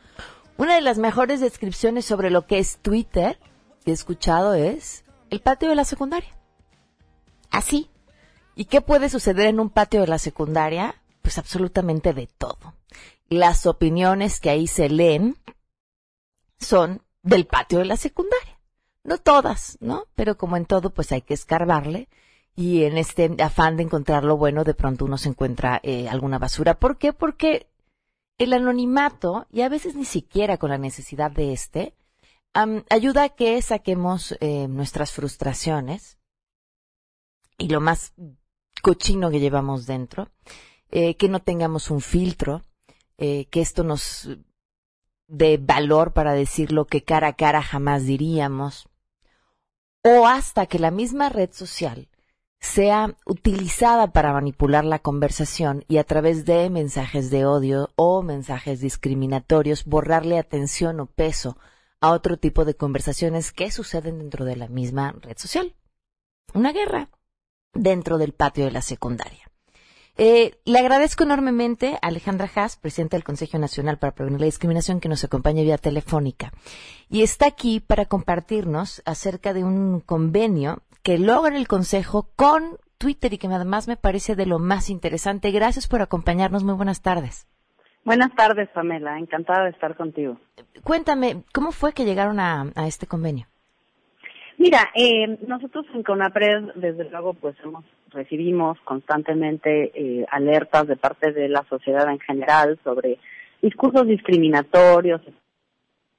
Una 0.55 0.75
de 0.75 0.81
las 0.81 0.97
mejores 0.97 1.41
descripciones 1.41 2.05
sobre 2.05 2.29
lo 2.29 2.45
que 2.45 2.59
es 2.59 2.77
Twitter 2.77 3.39
que 3.83 3.91
he 3.91 3.93
escuchado 3.93 4.53
es 4.53 5.03
el 5.29 5.41
patio 5.41 5.67
de 5.67 5.75
la 5.75 5.85
secundaria. 5.85 6.37
Así. 7.49 7.89
¿Y 8.55 8.65
qué 8.65 8.79
puede 8.79 9.09
suceder 9.09 9.47
en 9.47 9.59
un 9.59 9.69
patio 9.69 10.01
de 10.01 10.07
la 10.07 10.17
secundaria? 10.17 11.00
Pues 11.21 11.37
absolutamente 11.37 12.13
de 12.13 12.27
todo. 12.27 12.75
Las 13.29 13.65
opiniones 13.65 14.39
que 14.39 14.49
ahí 14.49 14.67
se 14.67 14.89
leen 14.89 15.37
son 16.59 17.01
del 17.23 17.45
patio 17.45 17.79
de 17.79 17.85
la 17.85 17.97
secundaria. 17.97 18.59
No 19.03 19.17
todas, 19.17 19.77
¿no? 19.81 20.07
Pero 20.15 20.37
como 20.37 20.57
en 20.57 20.65
todo, 20.65 20.91
pues 20.91 21.11
hay 21.11 21.21
que 21.21 21.33
escarbarle. 21.33 22.07
Y 22.55 22.83
en 22.83 22.97
este 22.97 23.35
afán 23.41 23.77
de 23.77 23.83
encontrar 23.83 24.23
lo 24.23 24.37
bueno, 24.37 24.63
de 24.63 24.73
pronto 24.73 25.05
uno 25.05 25.17
se 25.17 25.29
encuentra 25.29 25.79
eh, 25.83 26.09
alguna 26.09 26.37
basura. 26.37 26.77
¿Por 26.77 26.97
qué? 26.97 27.13
Porque 27.13 27.67
el 28.37 28.53
anonimato, 28.53 29.47
y 29.51 29.61
a 29.61 29.69
veces 29.69 29.95
ni 29.95 30.05
siquiera 30.05 30.57
con 30.57 30.69
la 30.69 30.77
necesidad 30.77 31.31
de 31.31 31.53
este, 31.53 31.95
ayuda 32.89 33.23
a 33.23 33.29
que 33.29 33.61
saquemos 33.61 34.35
eh, 34.39 34.67
nuestras 34.67 35.11
frustraciones 35.11 36.17
y 37.57 37.69
lo 37.69 37.79
más 37.79 38.13
cochino 38.81 39.29
que 39.29 39.39
llevamos 39.39 39.85
dentro, 39.85 40.29
eh, 40.91 41.15
que 41.15 41.29
no 41.29 41.39
tengamos 41.39 41.89
un 41.89 42.01
filtro, 42.01 42.61
eh, 43.17 43.45
que 43.49 43.61
esto 43.61 43.83
nos 43.83 44.29
dé 45.27 45.57
valor 45.57 46.13
para 46.13 46.33
decir 46.33 46.71
lo 46.71 46.85
que 46.85 47.03
cara 47.03 47.29
a 47.29 47.33
cara 47.33 47.61
jamás 47.61 48.05
diríamos, 48.05 48.89
o 50.03 50.27
hasta 50.27 50.65
que 50.65 50.79
la 50.79 50.91
misma 50.91 51.29
red 51.29 51.51
social 51.53 52.09
sea 52.59 53.17
utilizada 53.25 54.11
para 54.11 54.33
manipular 54.33 54.85
la 54.85 54.99
conversación 54.99 55.83
y 55.87 55.97
a 55.97 56.03
través 56.03 56.45
de 56.45 56.69
mensajes 56.69 57.31
de 57.31 57.45
odio 57.45 57.89
o 57.95 58.21
mensajes 58.21 58.81
discriminatorios 58.81 59.85
borrarle 59.85 60.37
atención 60.37 60.99
o 60.99 61.07
peso 61.07 61.57
a 62.01 62.11
otro 62.11 62.37
tipo 62.37 62.63
de 62.65 62.75
conversaciones 62.75 63.51
que 63.51 63.71
suceden 63.71 64.19
dentro 64.19 64.45
de 64.45 64.55
la 64.57 64.67
misma 64.67 65.15
red 65.21 65.37
social. 65.37 65.75
Una 66.53 66.71
guerra 66.71 67.09
dentro 67.73 68.17
del 68.17 68.33
patio 68.33 68.65
de 68.65 68.71
la 68.71 68.81
secundaria. 68.81 69.50
Eh, 70.17 70.55
le 70.65 70.79
agradezco 70.79 71.23
enormemente 71.23 71.97
a 72.01 72.07
Alejandra 72.07 72.49
Haas, 72.53 72.77
presidenta 72.77 73.17
del 73.17 73.23
Consejo 73.23 73.57
Nacional 73.57 73.97
para 73.97 74.13
Prevenir 74.13 74.41
la 74.41 74.45
Discriminación, 74.45 74.99
que 74.99 75.09
nos 75.09 75.23
acompaña 75.23 75.63
vía 75.63 75.77
telefónica. 75.77 76.51
Y 77.09 77.23
está 77.23 77.47
aquí 77.47 77.79
para 77.79 78.05
compartirnos 78.05 79.01
acerca 79.05 79.53
de 79.53 79.63
un 79.63 79.99
convenio 80.01 80.81
que 81.03 81.17
logra 81.17 81.57
el 81.57 81.67
Consejo 81.67 82.29
con 82.35 82.77
Twitter 82.97 83.33
y 83.33 83.37
que 83.37 83.47
además 83.47 83.87
me 83.87 83.97
parece 83.97 84.35
de 84.35 84.45
lo 84.45 84.59
más 84.59 84.89
interesante. 84.89 85.51
Gracias 85.51 85.87
por 85.87 86.01
acompañarnos. 86.01 86.63
Muy 86.63 86.75
buenas 86.75 87.01
tardes. 87.01 87.47
Buenas 88.03 88.33
tardes, 88.35 88.69
Pamela. 88.69 89.17
Encantada 89.17 89.63
de 89.65 89.71
estar 89.71 89.95
contigo. 89.95 90.37
Cuéntame, 90.83 91.43
¿cómo 91.53 91.71
fue 91.71 91.93
que 91.93 92.05
llegaron 92.05 92.39
a, 92.39 92.71
a 92.75 92.87
este 92.87 93.07
convenio? 93.07 93.47
Mira, 94.57 94.91
eh, 94.93 95.39
nosotros 95.47 95.85
en 95.95 96.03
CONAPRED, 96.03 96.73
desde 96.75 97.09
luego, 97.09 97.33
pues 97.33 97.55
hemos 97.63 97.83
recibimos 98.11 98.77
constantemente 98.83 99.91
eh, 99.93 100.25
alertas 100.29 100.87
de 100.87 100.95
parte 100.95 101.31
de 101.31 101.49
la 101.49 101.63
sociedad 101.69 102.09
en 102.09 102.19
general 102.19 102.79
sobre 102.83 103.17
discursos 103.61 104.07
discriminatorios, 104.07 105.21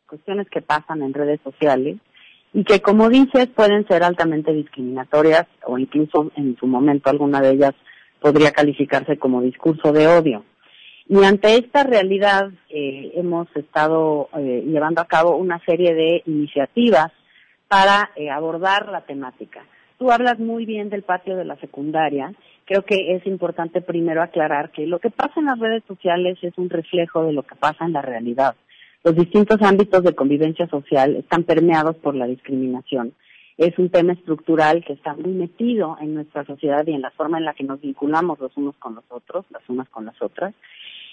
cuestiones 0.07 0.49
que 0.51 0.63
pasan 0.63 1.03
en 1.03 1.15
redes 1.15 1.41
sociales 1.43 1.97
y 2.53 2.65
que, 2.65 2.81
como 2.81 3.09
dices, 3.09 3.49
pueden 3.49 3.87
ser 3.87 4.03
altamente 4.03 4.53
discriminatorias 4.53 5.47
o 5.65 5.79
incluso 5.79 6.31
en 6.37 6.57
su 6.57 6.67
momento 6.67 7.11
alguna 7.11 7.41
de 7.41 7.53
ellas 7.53 7.75
podría 8.21 8.53
calificarse 8.53 9.19
como 9.19 9.43
discurso 9.43 9.93
de 9.93 10.07
odio. 10.07 10.45
Y 11.09 11.25
ante 11.25 11.57
esta 11.57 11.83
realidad 11.83 12.51
eh, 12.69 13.13
hemos 13.17 13.49
estado 13.57 14.29
eh, 14.39 14.63
llevando 14.67 15.01
a 15.01 15.07
cabo 15.07 15.37
una 15.37 15.59
serie 15.65 15.95
de 15.95 16.23
iniciativas 16.27 17.11
para 17.69 18.11
eh, 18.17 18.31
abordar 18.31 18.89
la 18.89 19.01
temática. 19.03 19.65
Tú 20.03 20.11
hablas 20.11 20.41
muy 20.41 20.67
bien 20.67 20.91
del 20.91 21.05
patio 21.05 21.37
de 21.37 21.45
la 21.45 21.55
secundaria. 21.59 22.35
Creo 22.65 22.85
que 22.85 23.15
es 23.15 23.25
importante 23.25 23.81
primero 23.81 24.21
aclarar 24.21 24.73
que 24.73 24.85
lo 24.85 24.99
que 24.99 25.11
pasa 25.11 25.35
en 25.37 25.47
las 25.47 25.61
redes 25.61 25.85
sociales 25.87 26.37
es 26.43 26.59
un 26.59 26.71
reflejo 26.71 27.23
de 27.23 27.33
lo 27.33 27.45
que 27.45 27.55
pasa 27.55 27.85
en 27.85 27.93
la 27.93 28.03
realidad. 28.03 28.57
Los 29.05 29.15
distintos 29.15 29.63
ámbitos 29.63 30.03
de 30.03 30.17
convivencia 30.17 30.67
social 30.67 31.15
están 31.15 31.45
permeados 31.45 31.95
por 31.99 32.17
la 32.17 32.27
discriminación. 32.27 33.13
Es 33.57 33.79
un 33.79 33.91
tema 33.91 34.15
estructural 34.15 34.85
que 34.85 34.95
está 34.95 35.15
muy 35.15 35.35
metido 35.35 35.97
en 36.01 36.15
nuestra 36.15 36.45
sociedad 36.47 36.85
y 36.85 36.95
en 36.95 37.03
la 37.03 37.13
forma 37.13 37.39
en 37.39 37.45
la 37.45 37.55
que 37.55 37.63
nos 37.63 37.81
vinculamos 37.81 38.41
los 38.41 38.57
unos 38.57 38.75
con 38.79 38.97
los 38.97 39.05
otros, 39.09 39.47
las 39.51 39.63
unas 39.69 39.89
con 39.89 40.05
las 40.05 40.21
otras. 40.21 40.53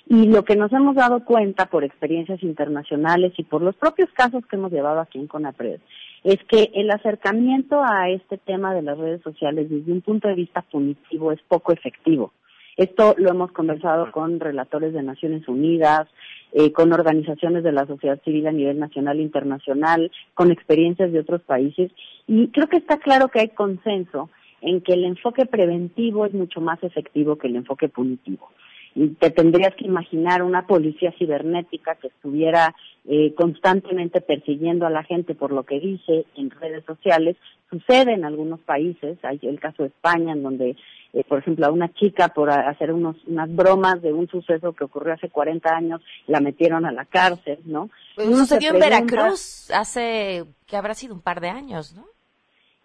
Y 0.07 0.29
lo 0.29 0.43
que 0.43 0.55
nos 0.55 0.73
hemos 0.73 0.95
dado 0.95 1.23
cuenta 1.25 1.67
por 1.67 1.83
experiencias 1.83 2.41
internacionales 2.41 3.33
y 3.37 3.43
por 3.43 3.61
los 3.61 3.75
propios 3.75 4.09
casos 4.13 4.43
que 4.47 4.55
hemos 4.55 4.71
llevado 4.71 4.99
aquí 4.99 5.19
en 5.19 5.27
CONAPRED 5.27 5.79
es 6.23 6.37
que 6.45 6.71
el 6.73 6.91
acercamiento 6.91 7.81
a 7.83 8.09
este 8.09 8.37
tema 8.37 8.73
de 8.73 8.81
las 8.81 8.97
redes 8.97 9.21
sociales 9.21 9.69
desde 9.69 9.91
un 9.91 10.01
punto 10.01 10.27
de 10.27 10.35
vista 10.35 10.61
punitivo 10.61 11.31
es 11.31 11.41
poco 11.47 11.71
efectivo. 11.71 12.33
Esto 12.77 13.13
lo 13.17 13.29
hemos 13.29 13.51
conversado 13.51 14.11
con 14.11 14.39
relatores 14.39 14.93
de 14.93 15.03
Naciones 15.03 15.47
Unidas, 15.47 16.07
eh, 16.53 16.71
con 16.71 16.93
organizaciones 16.93 17.63
de 17.63 17.73
la 17.73 17.85
sociedad 17.85 18.21
civil 18.23 18.47
a 18.47 18.53
nivel 18.53 18.79
nacional 18.79 19.19
e 19.19 19.23
internacional, 19.23 20.11
con 20.33 20.49
experiencias 20.51 21.11
de 21.11 21.19
otros 21.19 21.41
países, 21.41 21.91
y 22.25 22.47
creo 22.49 22.67
que 22.67 22.77
está 22.77 22.97
claro 22.97 23.27
que 23.27 23.39
hay 23.39 23.49
consenso 23.49 24.29
en 24.61 24.81
que 24.81 24.93
el 24.93 25.05
enfoque 25.05 25.45
preventivo 25.45 26.25
es 26.25 26.33
mucho 26.33 26.61
más 26.61 26.81
efectivo 26.83 27.37
que 27.37 27.47
el 27.47 27.57
enfoque 27.57 27.89
punitivo 27.89 28.49
te 28.93 29.29
tendrías 29.31 29.75
que 29.75 29.85
imaginar 29.85 30.43
una 30.43 30.65
policía 30.65 31.13
cibernética 31.17 31.95
que 31.95 32.07
estuviera 32.07 32.75
eh, 33.05 33.33
constantemente 33.35 34.21
persiguiendo 34.21 34.85
a 34.85 34.89
la 34.89 35.03
gente 35.03 35.35
por 35.35 35.51
lo 35.51 35.63
que 35.63 35.79
dice 35.79 36.25
en 36.35 36.49
redes 36.49 36.83
sociales. 36.85 37.37
Sucede 37.69 38.13
en 38.13 38.25
algunos 38.25 38.59
países, 38.61 39.17
hay 39.23 39.39
el 39.43 39.59
caso 39.59 39.83
de 39.83 39.89
España, 39.89 40.33
en 40.33 40.43
donde, 40.43 40.75
eh, 41.13 41.23
por 41.27 41.39
ejemplo, 41.39 41.67
a 41.67 41.71
una 41.71 41.93
chica 41.93 42.29
por 42.29 42.49
hacer 42.49 42.91
unos, 42.91 43.15
unas 43.27 43.53
bromas 43.55 44.01
de 44.01 44.11
un 44.11 44.27
suceso 44.27 44.73
que 44.73 44.83
ocurrió 44.83 45.13
hace 45.13 45.29
40 45.29 45.69
años, 45.69 46.01
la 46.27 46.39
metieron 46.39 46.85
a 46.85 46.91
la 46.91 47.05
cárcel, 47.05 47.59
¿no? 47.65 47.89
Pues 48.15 48.27
sucedió 48.27 48.71
en 48.71 48.79
Veracruz 48.79 49.69
hace, 49.71 50.45
que 50.65 50.77
habrá 50.77 50.93
sido 50.93 51.13
un 51.13 51.21
par 51.21 51.41
de 51.41 51.49
años, 51.49 51.95
¿no? 51.95 52.05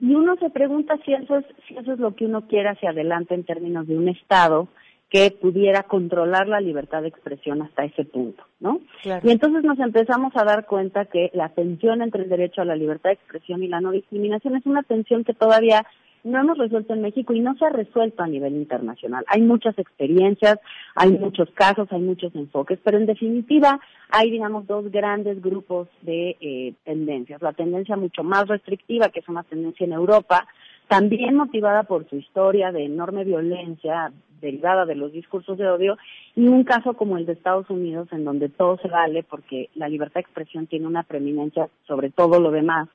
Y 0.01 0.15
uno 0.15 0.37
se 0.37 0.51
pregunta 0.51 0.99
si 1.05 1.15
eso 1.15 1.37
es, 1.39 1.47
si 1.67 1.77
eso 1.77 1.93
es 1.93 1.99
lo 1.99 2.15
que 2.15 2.27
uno 2.27 2.47
quiere 2.47 2.69
hacia 2.69 2.91
adelante 2.91 3.35
en 3.35 3.45
términos 3.45 3.87
de 3.87 3.97
un 3.97 4.09
Estado 4.09 4.69
que 5.15 5.31
pudiera 5.31 5.85
controlar 5.85 6.49
la 6.49 6.61
libertad 6.61 7.03
de 7.03 7.07
expresión 7.07 7.63
hasta 7.63 7.85
ese 7.85 8.05
punto, 8.05 8.43
¿no? 8.59 8.81
Y 9.05 9.31
entonces 9.31 9.63
nos 9.63 9.79
empezamos 9.79 10.33
a 10.35 10.43
dar 10.43 10.67
cuenta 10.67 11.05
que 11.05 11.31
la 11.35 11.51
tensión 11.51 12.03
entre 12.03 12.25
el 12.25 12.29
derecho 12.29 12.63
a 12.63 12.65
la 12.65 12.75
libertad 12.75 13.11
de 13.11 13.15
expresión 13.15 13.63
y 13.63 13.69
la 13.69 13.81
no 13.81 13.93
discriminación 13.93 14.57
es 14.57 14.67
una 14.67 14.83
tensión 14.83 15.23
que 15.23 15.33
todavía 15.33 15.87
no 16.25 16.41
hemos 16.41 16.59
resuelto 16.59 16.95
en 16.95 17.03
México 17.03 17.33
y 17.33 17.39
no 17.39 17.55
se 17.55 17.65
ha 17.65 17.69
resuelto 17.69 18.25
a 18.25 18.27
nivel 18.27 18.57
internacional. 18.57 19.25
Hay 19.29 19.41
muchas 19.41 19.79
experiencias, 19.79 20.59
hay 20.97 21.13
muchos 21.13 21.49
casos, 21.51 21.87
hay 21.93 22.01
muchos 22.01 22.35
enfoques, 22.35 22.81
pero 22.83 22.99
en 22.99 23.07
definitiva 23.07 23.79
hay, 24.11 24.33
digamos, 24.33 24.67
dos 24.67 24.91
grandes 24.91 25.41
grupos 25.41 25.87
de 26.03 26.37
eh, 26.41 26.75
tendencias. 26.83 27.41
La 27.41 27.53
tendencia 27.53 27.97
mucho 27.97 28.25
más 28.25 28.49
restrictiva, 28.49 29.11
que 29.11 29.21
es 29.21 29.29
una 29.29 29.45
tendencia 29.45 29.85
en 29.85 29.93
Europa, 29.93 30.49
también 30.89 31.37
motivada 31.37 31.85
por 31.85 32.09
su 32.11 32.17
historia 32.17 32.73
de 32.73 32.85
enorme 32.85 33.23
violencia 33.23 34.13
derivada 34.41 34.85
de 34.85 34.95
los 34.95 35.13
discursos 35.13 35.59
de 35.59 35.69
odio, 35.69 35.97
y 36.35 36.47
un 36.47 36.65
caso 36.65 36.95
como 36.95 37.17
el 37.17 37.27
de 37.27 37.33
Estados 37.33 37.69
Unidos, 37.71 38.09
en 38.13 38.25
donde 38.25 38.49
todo 38.49 38.79
se 38.79 38.89
vale 38.89 39.23
porque 39.23 39.71
la 39.75 39.89
libertad 39.89 40.17
de 40.17 40.21
expresión 40.23 40.67
tiene 40.67 40.87
una 40.87 41.03
preeminencia 41.03 41.69
sobre 41.87 42.11
todo 42.11 42.41
lo 42.41 42.51
demás, 42.51 42.89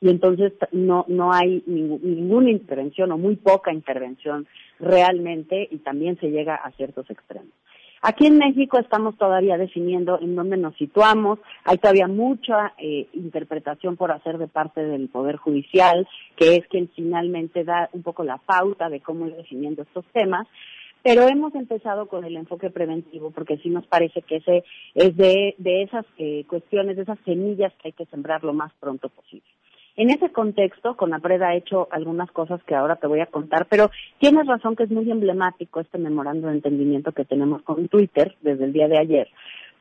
y 0.00 0.08
entonces 0.08 0.52
no, 0.72 1.04
no 1.08 1.32
hay 1.32 1.62
ninguna 1.66 2.50
intervención 2.50 3.12
o 3.12 3.18
muy 3.18 3.36
poca 3.36 3.72
intervención 3.72 4.46
realmente, 4.80 5.68
y 5.70 5.78
también 5.78 6.18
se 6.18 6.30
llega 6.30 6.56
a 6.56 6.72
ciertos 6.72 7.08
extremos. 7.08 7.52
Aquí 8.04 8.26
en 8.26 8.36
México 8.36 8.80
estamos 8.80 9.16
todavía 9.16 9.56
definiendo 9.56 10.18
en 10.20 10.34
dónde 10.34 10.56
nos 10.56 10.74
situamos. 10.74 11.38
Hay 11.64 11.78
todavía 11.78 12.08
mucha 12.08 12.74
eh, 12.76 13.06
interpretación 13.12 13.96
por 13.96 14.10
hacer 14.10 14.38
de 14.38 14.48
parte 14.48 14.82
del 14.82 15.08
Poder 15.08 15.36
Judicial, 15.36 16.08
que 16.34 16.56
es 16.56 16.66
quien 16.66 16.90
finalmente 16.96 17.62
da 17.62 17.88
un 17.92 18.02
poco 18.02 18.24
la 18.24 18.38
pauta 18.38 18.88
de 18.88 18.98
cómo 18.98 19.28
ir 19.28 19.36
definiendo 19.36 19.82
estos 19.82 20.04
temas. 20.06 20.48
Pero 21.02 21.28
hemos 21.28 21.54
empezado 21.54 22.06
con 22.06 22.24
el 22.24 22.36
enfoque 22.36 22.70
preventivo 22.70 23.30
porque 23.30 23.58
sí 23.58 23.70
nos 23.70 23.86
parece 23.86 24.22
que 24.22 24.36
ese 24.36 24.64
es 24.94 25.16
de, 25.16 25.54
de 25.58 25.82
esas 25.82 26.06
eh, 26.18 26.44
cuestiones, 26.48 26.96
de 26.96 27.02
esas 27.02 27.18
semillas 27.24 27.72
que 27.74 27.88
hay 27.88 27.92
que 27.92 28.06
sembrar 28.06 28.44
lo 28.44 28.52
más 28.52 28.72
pronto 28.80 29.08
posible. 29.08 29.48
En 29.94 30.10
ese 30.10 30.30
contexto, 30.30 30.96
Conapred 30.96 31.42
ha 31.42 31.54
hecho 31.54 31.86
algunas 31.90 32.30
cosas 32.30 32.62
que 32.64 32.74
ahora 32.74 32.96
te 32.96 33.06
voy 33.06 33.20
a 33.20 33.26
contar, 33.26 33.66
pero 33.68 33.90
tienes 34.18 34.46
razón 34.46 34.74
que 34.74 34.84
es 34.84 34.90
muy 34.90 35.10
emblemático 35.10 35.80
este 35.80 35.98
memorando 35.98 36.48
de 36.48 36.54
entendimiento 36.54 37.12
que 37.12 37.26
tenemos 37.26 37.62
con 37.62 37.88
Twitter 37.88 38.34
desde 38.40 38.64
el 38.64 38.72
día 38.72 38.88
de 38.88 38.98
ayer, 38.98 39.28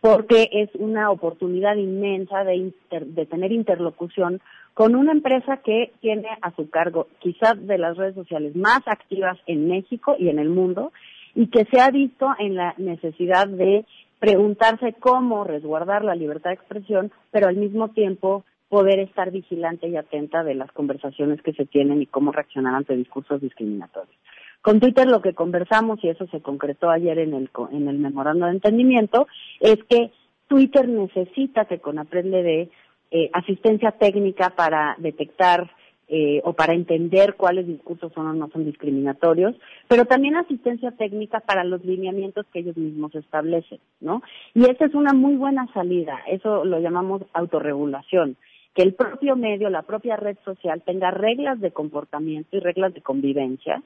porque 0.02 0.50
es 0.52 0.70
una 0.76 1.12
oportunidad 1.12 1.78
inmensa 1.78 2.44
de, 2.44 2.74
de 2.90 3.26
tener 3.26 3.54
interlocución 3.54 4.42
con 4.74 4.96
una 4.96 5.14
empresa 5.14 5.62
que 5.64 5.94
tiene 6.02 6.28
a 6.42 6.52
su 6.56 6.70
cargo 6.70 7.08
quizás 7.20 7.66
de 7.66 7.78
las 7.78 7.96
redes 7.96 8.16
sociales 8.16 8.54
más 8.56 8.82
activas 8.88 9.38
en 9.46 9.70
México 9.70 10.16
y 10.20 10.28
en 10.28 10.40
el 10.40 10.50
mundo 10.50 10.92
y 11.36 11.48
que 11.48 11.66
se 11.66 11.80
ha 11.80 11.90
visto 11.90 12.28
en 12.40 12.56
la 12.56 12.74
necesidad 12.78 13.48
de 13.48 13.86
preguntarse 14.20 14.94
cómo 15.00 15.44
resguardar 15.44 16.04
la 16.04 16.16
libertad 16.16 16.52
de 16.52 16.56
expresión, 16.56 17.12
pero 17.32 17.48
al 17.48 17.56
mismo 17.56 17.90
tiempo 17.90 18.44
poder 18.70 19.00
estar 19.00 19.32
vigilante 19.32 19.90
y 19.90 19.98
atenta 19.98 20.44
de 20.44 20.56
las 20.56 20.72
conversaciones 20.72 21.42
que 21.42 21.54
se 21.54 21.66
tienen 21.66 22.02
y 22.02 22.06
cómo 22.06 22.32
reaccionar 22.32 22.76
ante 22.76 22.96
discursos 22.96 23.42
discriminatorios. 23.42 24.16
Con 24.62 24.80
Twitter 24.80 25.08
lo 25.08 25.22
que 25.22 25.34
conversamos, 25.34 26.04
y 26.04 26.10
eso 26.10 26.28
se 26.28 26.42
concretó 26.42 26.90
ayer 26.90 27.18
en 27.20 27.34
el, 27.34 27.50
en 27.72 27.88
el 27.88 27.98
memorando 27.98 28.46
de 28.46 28.52
entendimiento, 28.52 29.28
es 29.60 29.78
que 29.90 30.12
Twitter 30.48 30.88
necesita 30.88 31.66
que 31.66 31.80
con 31.80 31.98
Aprende 31.98 32.44
de 32.44 32.70
eh, 33.10 33.30
asistencia 33.34 33.92
técnica 33.92 34.52
para 34.52 34.96
detectar 35.00 35.70
eh, 36.14 36.42
o 36.44 36.52
para 36.52 36.74
entender 36.74 37.36
cuáles 37.36 37.66
discursos 37.66 38.12
son 38.12 38.28
o 38.28 38.34
no 38.34 38.50
son 38.50 38.66
discriminatorios, 38.66 39.56
pero 39.88 40.04
también 40.04 40.36
asistencia 40.36 40.92
técnica 40.92 41.40
para 41.40 41.64
los 41.64 41.86
lineamientos 41.86 42.46
que 42.52 42.60
ellos 42.60 42.76
mismos 42.76 43.16
establecen, 43.16 43.80
¿no? 44.02 44.22
Y 44.54 44.70
esa 44.70 44.88
es 44.88 44.94
una 44.94 45.14
muy 45.14 45.36
buena 45.36 45.68
salida, 45.74 46.20
eso 46.28 46.66
lo 46.66 46.80
llamamos 46.80 47.22
autorregulación 47.34 48.36
que 48.74 48.84
el 48.84 48.94
propio 48.94 49.36
medio, 49.36 49.70
la 49.70 49.84
propia 49.84 50.18
red 50.18 50.38
social 50.46 50.82
tenga 50.86 51.12
reglas 51.12 51.60
de 51.60 51.72
comportamiento 51.72 52.58
y 52.58 52.60
reglas 52.60 52.94
de 52.94 53.02
convivencia 53.02 53.82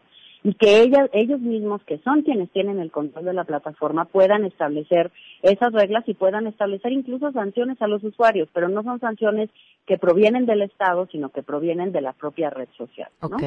y 0.46 0.54
que 0.54 0.84
ellas, 0.84 1.10
ellos 1.12 1.40
mismos, 1.40 1.82
que 1.86 1.98
son 2.04 2.22
quienes 2.22 2.52
tienen 2.52 2.80
el 2.80 2.92
control 2.92 3.26
de 3.26 3.34
la 3.34 3.46
plataforma, 3.46 4.06
puedan 4.06 4.46
establecer 4.46 5.12
esas 5.42 5.74
reglas 5.74 6.04
y 6.06 6.14
puedan 6.14 6.46
establecer 6.46 6.92
incluso 6.92 7.32
sanciones 7.32 7.82
a 7.82 7.88
los 7.88 8.04
usuarios, 8.04 8.48
pero 8.54 8.70
no 8.70 8.84
son 8.84 9.00
sanciones 9.00 9.50
que 9.88 9.98
provienen 9.98 10.46
del 10.46 10.62
Estado, 10.62 11.08
sino 11.12 11.30
que 11.30 11.42
provienen 11.42 11.92
de 11.92 12.02
la 12.02 12.14
propia 12.14 12.52
red 12.52 12.68
social. 12.78 13.10
¿no? 13.24 13.38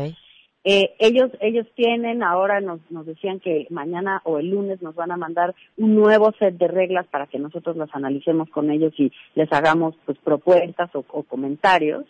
Eh, 0.64 0.96
ellos, 0.98 1.30
ellos 1.40 1.68
tienen, 1.76 2.24
ahora 2.24 2.61
nos, 2.61 2.80
nos 2.90 3.06
decían 3.06 3.38
que 3.38 3.68
mañana 3.70 4.20
o 4.24 4.40
el 4.40 4.50
lunes 4.50 4.82
nos 4.82 4.96
van 4.96 5.12
a 5.12 5.16
mandar 5.16 5.54
un 5.76 5.94
nuevo 5.94 6.32
set 6.37 6.58
de 6.58 6.66
reglas 6.66 7.06
para 7.06 7.28
que 7.28 7.38
nosotros 7.38 7.76
las 7.76 7.94
analicemos 7.94 8.50
con 8.50 8.72
ellos 8.72 8.92
y 8.98 9.12
les 9.37 9.52
hagamos 9.52 9.94
pues 10.04 10.18
propuestas 10.18 10.90
o, 10.94 11.04
comentarios 11.22 12.06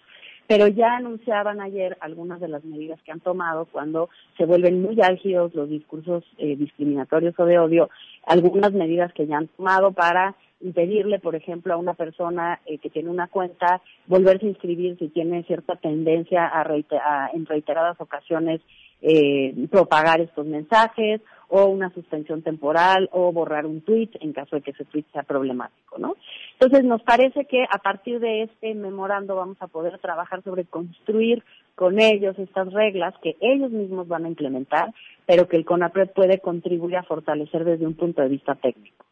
pero 0.49 0.67
ya 0.67 0.97
anunciaban 0.97 1.61
ayer 1.61 1.99
algunas 2.01 2.41
de 2.41 2.49
las 2.49 2.65
medidas 2.65 3.01
que 3.03 3.13
han 3.13 3.21
tomado 3.21 3.67
cuando 3.67 4.09
se 4.39 4.47
vuelven 4.47 4.81
muy 4.81 4.99
álgidos 5.03 5.55
los 5.55 5.69
discursos 5.69 6.25
eh, 6.39 6.57
discriminatorios 6.57 7.39
o 7.39 7.45
de 7.45 7.59
odio, 7.59 7.91
algunas 8.27 8.73
medidas 8.73 9.13
que 9.13 9.27
ya 9.27 9.37
han 9.37 9.49
tomado 9.49 9.93
para 9.93 10.35
impedirle, 10.61 11.19
por 11.19 11.35
ejemplo, 11.37 11.75
a 11.75 11.77
una 11.77 11.93
persona 11.93 12.61
eh, 12.65 12.79
que 12.79 12.89
tiene 12.89 13.11
una 13.11 13.29
cuenta 13.29 13.83
volverse 14.07 14.47
a 14.47 14.49
inscribir 14.49 14.99
si 14.99 15.09
tiene 15.09 15.45
cierta 15.45 15.77
tendencia 15.77 16.51
a, 16.51 17.31
en 17.35 17.45
reiteradas 17.45 18.01
ocasiones 18.01 18.63
eh, 19.03 19.55
propagar 19.71 20.23
estos 20.23 20.47
mensajes 20.47 21.21
o 21.49 21.67
una 21.67 21.93
suspensión 21.95 22.43
temporal 22.43 23.09
o 23.13 23.33
borrar 23.33 23.67
un 23.67 23.81
tweet 23.81 24.11
en 24.21 24.33
caso 24.33 24.57
de 24.57 24.63
que 24.63 24.73
ese 24.73 24.85
tweet 24.85 25.05
sea 25.13 25.23
problemático, 25.23 25.99
¿no? 25.99 26.17
Entonces 26.53 26.85
nos 26.85 27.03
parece 27.03 27.47
que 27.47 27.65
a 27.65 27.79
partir 27.79 28.21
de 28.21 28.43
este 28.43 28.75
memorando 28.75 29.35
vamos 29.35 29.57
a 29.61 29.67
poder 29.67 29.99
trabajar 29.99 30.43
sobre 30.43 30.65
construir 30.65 31.43
con 31.75 32.01
ellos 32.01 32.39
estas 32.39 32.73
reglas 32.73 33.15
que 33.23 33.37
ellos 33.41 33.71
mismos 33.71 34.09
van 34.09 34.25
a 34.25 34.29
implementar, 34.29 34.93
pero 35.27 35.49
que 35.49 35.57
el 35.57 35.65
CONAPRED 35.65 36.11
puede 36.11 36.41
contribuir 36.41 36.97
a 36.97 37.05
fortalecer 37.05 37.65
desde 37.65 37.87
un 37.87 37.95
punto 37.95 38.21
de 38.21 38.29
vista 38.29 38.55
técnico. 38.55 39.07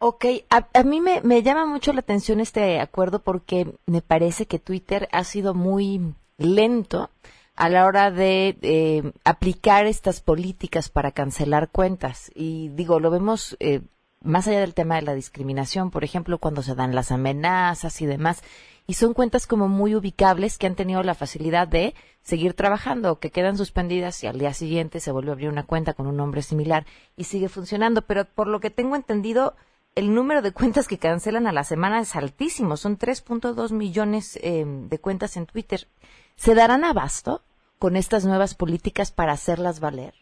Ok, 0.00 0.24
a, 0.48 0.84
mí 0.84 1.00
me, 1.00 1.20
me, 1.22 1.42
llama 1.42 1.66
mucho 1.66 1.92
la 1.92 2.00
atención 2.00 2.40
este 2.40 2.80
acuerdo 2.80 3.20
porque 3.20 3.66
me 3.86 4.00
parece 4.00 4.46
que 4.46 4.60
Twitter 4.60 5.08
ha 5.10 5.24
sido 5.24 5.54
muy 5.54 6.14
lento 6.38 7.10
a 7.58 7.68
la 7.68 7.86
hora 7.86 8.12
de 8.12 8.56
eh, 8.62 9.12
aplicar 9.24 9.86
estas 9.86 10.20
políticas 10.20 10.88
para 10.90 11.10
cancelar 11.10 11.70
cuentas. 11.70 12.30
Y 12.36 12.68
digo, 12.68 13.00
lo 13.00 13.10
vemos 13.10 13.56
eh, 13.58 13.80
más 14.22 14.46
allá 14.46 14.60
del 14.60 14.74
tema 14.74 14.94
de 14.94 15.02
la 15.02 15.14
discriminación, 15.14 15.90
por 15.90 16.04
ejemplo, 16.04 16.38
cuando 16.38 16.62
se 16.62 16.76
dan 16.76 16.94
las 16.94 17.10
amenazas 17.10 18.00
y 18.00 18.06
demás. 18.06 18.44
Y 18.86 18.94
son 18.94 19.12
cuentas 19.12 19.48
como 19.48 19.66
muy 19.66 19.96
ubicables 19.96 20.56
que 20.56 20.68
han 20.68 20.76
tenido 20.76 21.02
la 21.02 21.16
facilidad 21.16 21.66
de 21.66 21.96
seguir 22.22 22.54
trabajando, 22.54 23.18
que 23.18 23.32
quedan 23.32 23.58
suspendidas 23.58 24.22
y 24.22 24.28
al 24.28 24.38
día 24.38 24.54
siguiente 24.54 25.00
se 25.00 25.10
vuelve 25.10 25.30
a 25.30 25.32
abrir 25.32 25.48
una 25.48 25.66
cuenta 25.66 25.94
con 25.94 26.06
un 26.06 26.16
nombre 26.16 26.42
similar 26.42 26.86
y 27.16 27.24
sigue 27.24 27.48
funcionando. 27.48 28.02
Pero 28.02 28.24
por 28.24 28.46
lo 28.46 28.60
que 28.60 28.70
tengo 28.70 28.94
entendido, 28.94 29.56
el 29.96 30.14
número 30.14 30.42
de 30.42 30.52
cuentas 30.52 30.86
que 30.86 30.98
cancelan 30.98 31.48
a 31.48 31.52
la 31.52 31.64
semana 31.64 32.00
es 32.00 32.14
altísimo. 32.14 32.76
Son 32.76 32.96
3.2 32.96 33.72
millones 33.72 34.38
eh, 34.42 34.64
de 34.64 34.98
cuentas 35.00 35.36
en 35.36 35.46
Twitter. 35.46 35.88
¿Se 36.36 36.54
darán 36.54 36.84
abasto 36.84 37.42
con 37.78 37.96
estas 37.96 38.24
nuevas 38.24 38.54
políticas 38.54 39.12
para 39.12 39.32
hacerlas 39.32 39.80
valer? 39.80 40.14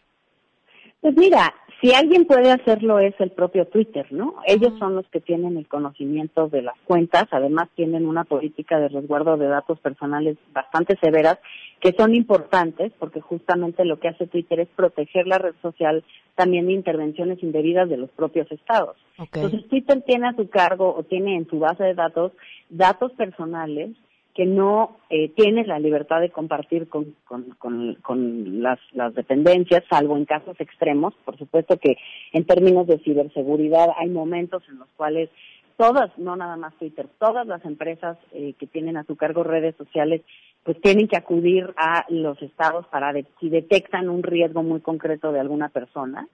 Pues 1.01 1.15
mira, 1.15 1.53
si 1.79 1.93
alguien 1.93 2.25
puede 2.25 2.51
hacerlo 2.51 2.99
es 2.99 3.13
el 3.19 3.29
propio 3.31 3.67
Twitter, 3.67 4.07
¿no? 4.11 4.35
Ellos 4.47 4.73
son 4.79 4.95
los 4.95 5.07
que 5.09 5.21
tienen 5.21 5.57
el 5.57 5.67
conocimiento 5.67 6.47
de 6.47 6.63
las 6.63 6.77
cuentas, 6.85 7.25
además 7.29 7.69
tienen 7.75 8.07
una 8.07 8.23
política 8.23 8.79
de 8.79 8.89
resguardo 8.89 9.37
de 9.37 9.47
datos 9.47 9.79
personales 9.79 10.37
bastante 10.53 10.97
severas 10.99 11.37
que 11.79 11.93
son 11.95 12.15
importantes 12.15 12.91
porque 12.97 13.21
justamente 13.21 13.85
lo 13.85 13.99
que 13.99 14.07
hace 14.07 14.25
Twitter 14.25 14.61
es 14.61 14.69
proteger 14.69 15.27
la 15.27 15.37
red 15.37 15.53
social 15.61 16.03
también 16.33 16.65
de 16.65 16.73
intervenciones 16.73 17.43
indebidas 17.43 17.87
de 17.89 17.97
los 17.97 18.09
propios 18.09 18.51
estados. 18.51 18.97
Entonces 19.19 19.67
Twitter 19.67 20.01
tiene 20.01 20.29
a 20.29 20.35
su 20.35 20.49
cargo 20.49 20.95
o 20.95 21.03
tiene 21.03 21.35
en 21.35 21.47
su 21.47 21.59
base 21.59 21.83
de 21.83 21.93
datos 21.93 22.31
datos 22.69 23.11
personales 23.13 23.91
que 24.37 24.45
no 24.45 24.99
eh, 25.09 25.29
tiene 25.29 25.65
la 25.65 25.79
libertad 25.79 26.21
de 26.21 26.29
compartir 26.29 26.87
con, 26.89 27.15
con, 27.25 28.61
las, 28.61 28.77
las, 28.93 29.15
dependencias, 29.15 29.83
salvo 29.89 30.15
en 30.15 30.25
casos 30.25 30.55
extremos. 30.59 31.15
Por 31.25 31.39
supuesto 31.39 31.77
que 31.77 31.97
en 32.33 32.45
términos 32.45 32.85
de 32.85 32.99
ciberseguridad 32.99 33.87
hay 33.97 34.09
momentos 34.09 34.61
en 34.69 34.77
los 34.77 34.87
cuales 34.95 35.31
todas, 35.75 36.15
no 36.19 36.35
nada 36.35 36.55
más 36.55 36.75
Twitter, 36.75 37.07
todas 37.17 37.47
las 37.47 37.65
empresas 37.65 38.19
eh, 38.31 38.53
que 38.59 38.67
tienen 38.67 38.95
a 38.97 39.05
su 39.05 39.15
cargo 39.15 39.43
redes 39.43 39.75
sociales, 39.75 40.21
pues 40.63 40.79
tienen 40.81 41.07
que 41.07 41.17
acudir 41.17 41.73
a 41.75 42.05
los 42.09 42.39
estados 42.43 42.85
para 42.91 43.13
si 43.39 43.49
detectan 43.49 44.07
un 44.07 44.21
riesgo 44.21 44.61
muy 44.61 44.81
concreto 44.81 45.31
de 45.31 45.39
alguna 45.39 45.69
persona 45.69 46.27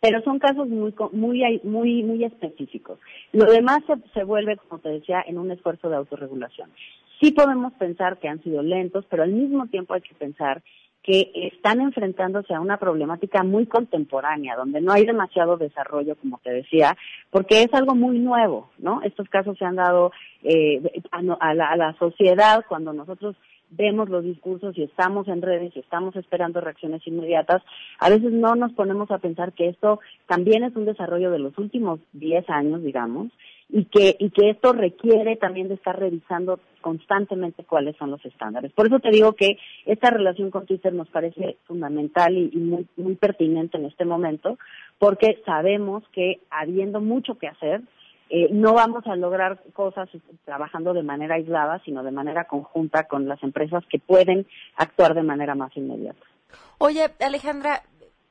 pero 0.00 0.22
son 0.22 0.38
casos 0.38 0.68
muy 0.68 0.94
muy 1.12 1.60
muy 1.64 2.02
muy 2.02 2.24
específicos. 2.24 2.98
Lo 3.32 3.46
demás 3.46 3.80
se, 3.86 3.94
se, 4.12 4.24
vuelve, 4.24 4.56
como 4.56 4.80
te 4.80 4.90
decía, 4.90 5.24
en 5.26 5.38
un 5.38 5.50
esfuerzo 5.50 5.88
de 5.88 5.96
autorregulación. 5.96 6.70
Sí 7.20 7.32
podemos 7.32 7.72
pensar 7.74 8.18
que 8.18 8.28
han 8.28 8.42
sido 8.42 8.62
lentos, 8.62 9.06
pero 9.08 9.22
al 9.22 9.32
mismo 9.32 9.66
tiempo 9.68 9.94
hay 9.94 10.02
que 10.02 10.14
pensar 10.14 10.62
que 11.06 11.30
están 11.54 11.80
enfrentándose 11.80 12.52
a 12.52 12.60
una 12.60 12.78
problemática 12.78 13.44
muy 13.44 13.66
contemporánea, 13.66 14.56
donde 14.56 14.80
no 14.80 14.92
hay 14.92 15.06
demasiado 15.06 15.56
desarrollo, 15.56 16.16
como 16.16 16.40
te 16.42 16.50
decía, 16.50 16.96
porque 17.30 17.62
es 17.62 17.72
algo 17.74 17.94
muy 17.94 18.18
nuevo, 18.18 18.70
¿no? 18.78 19.00
Estos 19.02 19.28
casos 19.28 19.56
se 19.56 19.64
han 19.64 19.76
dado 19.76 20.10
eh, 20.42 20.82
a, 21.12 21.54
la, 21.54 21.68
a 21.70 21.76
la 21.76 21.92
sociedad 22.00 22.64
cuando 22.68 22.92
nosotros 22.92 23.36
vemos 23.70 24.08
los 24.08 24.24
discursos 24.24 24.76
y 24.78 24.82
estamos 24.82 25.28
en 25.28 25.42
redes 25.42 25.74
y 25.74 25.80
estamos 25.80 26.14
esperando 26.16 26.60
reacciones 26.60 27.06
inmediatas, 27.06 27.62
a 27.98 28.08
veces 28.08 28.32
no 28.32 28.54
nos 28.54 28.72
ponemos 28.72 29.10
a 29.10 29.18
pensar 29.18 29.52
que 29.52 29.68
esto 29.68 30.00
también 30.26 30.64
es 30.64 30.74
un 30.76 30.84
desarrollo 30.84 31.30
de 31.30 31.38
los 31.38 31.56
últimos 31.58 32.00
10 32.12 32.48
años, 32.48 32.82
digamos, 32.82 33.28
y 33.68 33.86
que, 33.86 34.16
y 34.18 34.30
que 34.30 34.50
esto 34.50 34.72
requiere 34.72 35.36
también 35.36 35.68
de 35.68 35.74
estar 35.74 35.98
revisando 35.98 36.60
constantemente 36.80 37.64
cuáles 37.64 37.96
son 37.96 38.12
los 38.12 38.24
estándares. 38.24 38.72
Por 38.72 38.86
eso 38.86 39.00
te 39.00 39.10
digo 39.10 39.32
que 39.32 39.58
esta 39.86 40.10
relación 40.10 40.50
con 40.50 40.66
Twitter 40.66 40.92
nos 40.92 41.08
parece 41.08 41.56
fundamental 41.64 42.36
y, 42.36 42.56
muy, 42.56 42.86
muy 42.96 43.16
pertinente 43.16 43.76
en 43.76 43.86
este 43.86 44.04
momento, 44.04 44.56
porque 44.98 45.42
sabemos 45.44 46.04
que 46.12 46.40
habiendo 46.48 47.00
mucho 47.00 47.36
que 47.38 47.48
hacer, 47.48 47.82
eh, 48.28 48.48
no 48.50 48.74
vamos 48.74 49.06
a 49.06 49.14
lograr 49.14 49.62
cosas 49.72 50.08
trabajando 50.44 50.92
de 50.92 51.02
manera 51.02 51.36
aislada, 51.36 51.80
sino 51.84 52.02
de 52.02 52.10
manera 52.10 52.44
conjunta 52.44 53.04
con 53.04 53.28
las 53.28 53.42
empresas 53.42 53.84
que 53.88 53.98
pueden 53.98 54.46
actuar 54.76 55.14
de 55.14 55.22
manera 55.22 55.54
más 55.54 55.76
inmediata. 55.76 56.24
Oye, 56.78 57.10
Alejandra, 57.20 57.82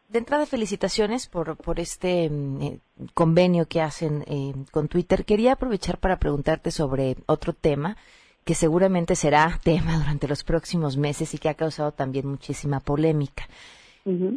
de 0.10 0.20
entrada 0.20 0.46
felicitaciones 0.46 1.28
por, 1.28 1.58
por 1.58 1.80
este 1.80 2.30
mm, 2.30 2.62
eh, 2.62 2.80
convenio 3.14 3.68
que 3.68 3.82
hacen 3.82 4.24
eh, 4.28 4.54
con 4.72 4.88
Twitter. 4.88 5.26
Quería 5.26 5.54
aprovechar 5.54 5.98
para 5.98 6.20
preguntarte 6.20 6.72
sobre 6.72 7.16
otro 7.26 7.54
tema 7.54 7.98
que 8.44 8.54
seguramente 8.54 9.16
será 9.16 9.60
tema 9.64 9.98
durante 9.98 10.28
los 10.28 10.44
próximos 10.44 10.98
meses 10.98 11.34
y 11.34 11.38
que 11.38 11.50
ha 11.50 11.56
causado 11.56 11.92
también 11.92 12.28
muchísima 12.28 12.80
polémica. 12.80 13.48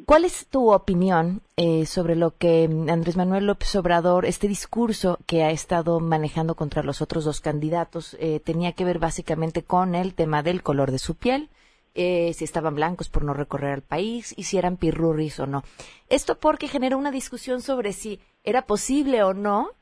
¿Cuál 0.06 0.24
es 0.24 0.46
tu 0.46 0.72
opinión 0.72 1.42
eh, 1.58 1.84
sobre 1.84 2.16
lo 2.16 2.34
que 2.34 2.64
Andrés 2.88 3.18
Manuel 3.18 3.44
López 3.44 3.76
Obrador, 3.76 4.24
este 4.24 4.48
discurso 4.48 5.18
que 5.26 5.44
ha 5.44 5.50
estado 5.50 6.00
manejando 6.00 6.54
contra 6.54 6.82
los 6.82 7.02
otros 7.02 7.26
dos 7.26 7.42
candidatos, 7.42 8.16
eh, 8.18 8.40
tenía 8.40 8.72
que 8.72 8.86
ver 8.86 8.98
básicamente 8.98 9.62
con 9.62 9.94
el 9.94 10.14
tema 10.14 10.42
del 10.42 10.62
color 10.62 10.90
de 10.90 10.98
su 10.98 11.16
piel, 11.16 11.50
eh, 11.94 12.32
si 12.32 12.44
estaban 12.44 12.76
blancos 12.76 13.10
por 13.10 13.24
no 13.24 13.34
recorrer 13.34 13.74
al 13.74 13.82
país 13.82 14.32
y 14.38 14.44
si 14.44 14.56
eran 14.56 14.78
pirurris 14.78 15.38
o 15.38 15.46
no? 15.46 15.64
Esto 16.08 16.38
porque 16.38 16.66
genera 16.66 16.96
una 16.96 17.10
discusión 17.10 17.60
sobre 17.60 17.92
si 17.92 18.20
era 18.44 18.62
posible 18.62 19.22
o 19.22 19.34
no 19.34 19.72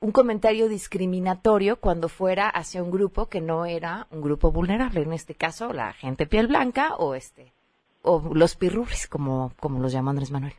un 0.00 0.12
comentario 0.12 0.68
discriminatorio 0.68 1.80
cuando 1.80 2.10
fuera 2.10 2.50
hacia 2.50 2.82
un 2.82 2.90
grupo 2.90 3.30
que 3.30 3.40
no 3.40 3.64
era 3.64 4.06
un 4.10 4.20
grupo 4.20 4.52
vulnerable, 4.52 5.00
en 5.00 5.14
este 5.14 5.34
caso 5.34 5.72
la 5.72 5.94
gente 5.94 6.26
piel 6.26 6.48
blanca 6.48 6.96
o 6.96 7.14
este 7.14 7.54
o 8.02 8.30
los 8.34 8.56
pirurris, 8.56 9.06
como, 9.08 9.52
como 9.60 9.80
los 9.80 9.92
llama 9.92 10.10
Andrés 10.10 10.30
Manuel? 10.30 10.54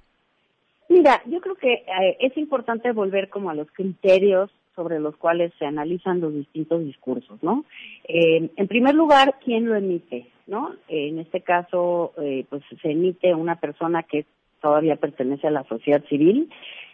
Mira, 0.90 1.22
yo 1.26 1.40
creo 1.40 1.56
que 1.56 1.74
eh, 1.74 2.18
es 2.20 2.36
importante 2.38 2.92
volver 2.92 3.30
como 3.30 3.50
a 3.50 3.54
los 3.54 3.72
criterios 3.72 4.50
sobre 4.76 5.00
los 5.00 5.16
cuales 5.18 5.52
se 5.60 5.66
analizan 5.66 6.22
los 6.22 6.34
distintos 6.34 6.84
discursos, 6.84 7.42
¿no? 7.44 7.66
Eh, 8.08 8.50
en 8.56 8.68
primer 8.68 8.96
lugar, 8.96 9.36
¿quién 9.44 9.66
lo 9.68 9.76
emite, 9.76 10.28
no? 10.48 10.74
en 10.88 11.20
este 11.20 11.42
caso, 11.42 12.14
eh, 12.18 12.46
pues 12.50 12.64
se 12.82 12.92
emite 12.92 13.36
una 13.36 13.60
persona 13.60 14.04
que 14.04 14.26
todavía 14.62 14.96
pertenece 14.96 15.48
a 15.48 15.52
la 15.52 15.64
sociedad 15.66 16.04
civil 16.06 16.50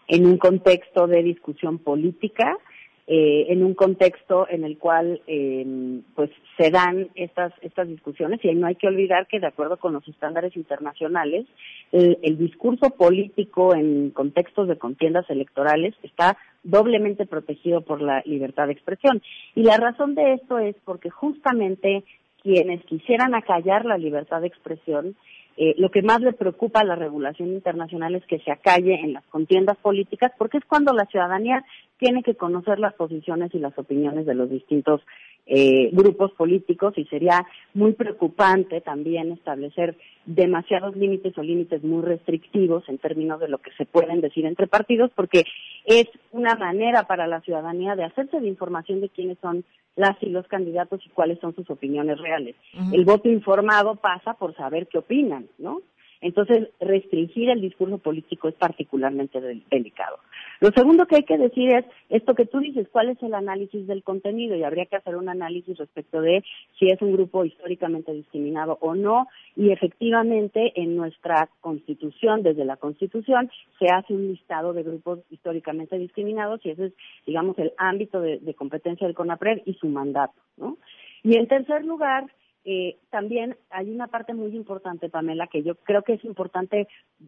en 0.08 0.26
un 0.26 0.38
contexto 0.38 1.08
de 1.08 1.24
discusión 1.24 1.78
política 1.78 2.58
eh, 3.08 3.46
en 3.50 3.64
un 3.64 3.76
contexto 3.76 4.48
en 4.50 4.64
el 4.64 4.78
cual 4.80 5.22
eh, 5.28 6.02
pues 6.16 6.32
se 6.58 6.72
dan 6.72 7.10
estas 7.16 7.54
estas 7.62 7.88
discusiones. 7.88 8.44
Y 8.44 8.54
no 8.56 8.68
hay 8.68 8.76
que 8.76 8.88
olvidar 8.88 9.28
que 9.28 9.40
de 9.40 9.48
acuerdo 9.48 9.78
con 9.78 9.94
los 9.94 10.08
estándares 10.08 10.56
internacionales 10.56 11.46
el, 11.92 12.18
el 12.24 12.38
discurso 12.38 12.90
político 12.92 13.76
en 13.76 14.10
contextos 14.10 14.68
de 14.68 14.78
contiendas 14.78 15.30
electorales 15.30 15.94
está 16.02 16.38
doblemente 16.64 17.26
protegido 17.26 17.82
por 17.82 18.02
la 18.02 18.24
libertad 18.26 18.68
de 18.68 18.74
expresión. 18.74 19.22
Y 19.54 19.64
la 19.64 19.78
razón 19.78 20.16
de 20.16 20.34
esto 20.34 20.58
es 20.58 20.76
porque 20.84 21.10
justamente 21.10 22.04
quienes 22.42 22.84
quisieran 22.86 23.34
acallar 23.34 23.86
la 23.86 23.98
libertad 23.98 24.42
de 24.42 24.48
expresión, 24.48 25.16
eh, 25.58 25.74
lo 25.78 25.90
que 25.90 26.02
más 26.02 26.22
le 26.22 26.34
preocupa 26.34 26.82
a 26.82 26.84
la 26.84 26.96
regulación 26.96 27.50
internacional 27.50 28.14
es 28.14 28.26
que 28.26 28.40
se 28.40 28.52
acalle 28.52 28.94
en 28.94 29.14
las 29.14 29.26
contiendas 29.28 29.78
políticas, 29.78 30.32
porque 30.38 30.58
es 30.58 30.66
cuando 30.66 30.94
la 30.94 31.06
ciudadanía 31.06 31.64
tiene 31.98 32.24
que 32.24 32.36
conocer 32.36 32.80
las 32.80 32.94
posiciones 32.94 33.54
y 33.54 33.60
las 33.60 33.78
opiniones 33.78 34.26
de 34.26 34.36
los 34.36 34.50
distintos 34.50 35.02
eh, 35.48 35.90
grupos 35.92 36.32
políticos 36.32 36.94
y 36.98 37.06
sería 37.06 37.46
muy 37.76 37.94
preocupante 37.94 38.82
también 38.82 39.32
establecer 39.32 39.96
demasiados 40.26 40.96
límites 40.96 41.38
o 41.38 41.44
límites 41.44 41.84
muy 41.84 42.02
restrictivos 42.04 42.84
en 42.90 42.98
términos 42.98 43.40
de 43.40 43.48
lo 43.48 43.60
que 43.60 43.72
se 43.78 43.86
pueden 43.86 44.22
decir 44.22 44.46
entre 44.46 44.66
partidos, 44.66 45.12
porque 45.16 45.44
es 45.86 46.08
una 46.32 46.56
manera 46.56 47.04
para 47.04 47.28
la 47.28 47.42
ciudadanía 47.42 47.96
de 47.96 48.06
hacerse 48.06 48.40
de 48.40 48.48
información 48.48 49.02
de 49.02 49.10
quiénes 49.10 49.38
son 49.40 49.64
las 49.96 50.18
y 50.22 50.30
los 50.30 50.48
candidatos 50.48 51.02
y 51.06 51.10
cuáles 51.10 51.40
son 51.40 51.56
sus 51.56 51.70
opiniones 51.70 52.18
reales. 52.18 52.56
El 52.92 53.06
voto 53.06 53.30
informado 53.30 53.96
pasa 53.96 54.34
por 54.34 54.56
saber 54.56 54.88
qué 54.88 54.98
opinan, 54.98 55.48
¿no? 55.58 55.82
Entonces, 56.22 56.70
restringir 56.80 57.50
el 57.50 57.62
discurso 57.62 58.00
político 58.00 58.48
es 58.48 58.56
particularmente 58.56 59.40
delicado. 59.70 60.18
Lo 60.60 60.70
segundo 60.72 61.06
que 61.06 61.18
hay 61.18 61.24
que 61.24 61.38
decir 61.38 61.70
es 61.76 61.86
esto 62.10 62.34
que 62.34 62.46
tú 62.46 62.60
dices, 62.60 62.88
cuál 62.92 63.10
es 63.10 63.22
el 63.22 63.34
análisis 63.34 63.86
del 63.88 64.04
contenido 64.04 64.56
y 64.56 64.64
habría 64.64 64.86
que 64.86 64.96
hacer 64.96 65.16
un 65.16 65.30
análisis 65.30 65.78
respecto 65.78 66.22
de 66.22 66.44
si 66.80 66.90
es 66.90 67.02
un 67.02 67.14
grupo 67.14 67.46
históricamente 67.46 68.14
discriminado 68.14 68.78
o 68.82 68.96
no 68.96 69.28
y 69.56 69.72
efectivamente 69.72 70.74
en 70.76 70.96
nuestra 70.96 71.50
constitución, 71.62 72.44
desde 72.44 72.66
la 72.66 72.78
constitución, 72.78 73.50
se 73.80 73.88
hace 73.88 74.14
un 74.14 74.28
listado 74.28 74.74
de 74.74 74.84
grupos 74.84 75.20
históricamente 75.30 75.98
discriminados 75.98 76.66
y 76.66 76.72
ese 76.72 76.88
es, 76.88 76.94
digamos, 77.26 77.58
el 77.60 77.74
ámbito 77.78 78.22
de, 78.22 78.40
competencia 78.56 79.08
del 79.08 79.16
CONAPRED 79.16 79.64
y 79.66 79.74
su 79.74 79.88
mandato, 79.88 80.40
¿no? 80.58 80.78
Y 81.24 81.38
en 81.38 81.48
tercer 81.48 81.84
lugar, 81.84 82.26
eh, 82.66 82.98
también 83.12 83.56
hay 83.70 83.92
una 83.92 84.08
parte 84.08 84.34
muy 84.34 84.56
importante, 84.56 85.08
Pamela, 85.08 85.46
que 85.46 85.62
yo 85.62 85.76
creo 85.76 86.02
que 86.02 86.14
es 86.14 86.26
importante 86.26 86.88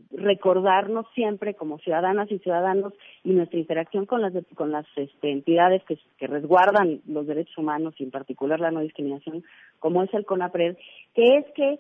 recordarnos 0.10 1.06
siempre 1.14 1.54
como 1.54 1.78
ciudadanas 1.78 2.32
y 2.32 2.40
ciudadanos 2.40 2.94
y 3.24 3.34
nuestra 3.34 3.60
interacción 3.60 4.08
con 4.08 4.22
las, 4.24 4.34
con 4.56 4.72
las 4.72 4.88
este, 4.96 5.32
entidades 5.32 5.84
que, 5.84 6.00
que 6.18 6.26
resguardan 6.26 7.02
los 7.06 7.28
derechos 7.28 7.56
humanos 7.58 7.94
y 8.00 8.04
en 8.04 8.12
particular 8.12 8.60
la 8.60 8.72
no 8.72 8.80
discriminación, 8.80 9.44
como 9.78 10.02
es 10.02 10.12
el 10.16 10.26
CONAPRED, 10.26 10.76
que 11.14 11.38
es 11.38 11.46
que 11.54 11.80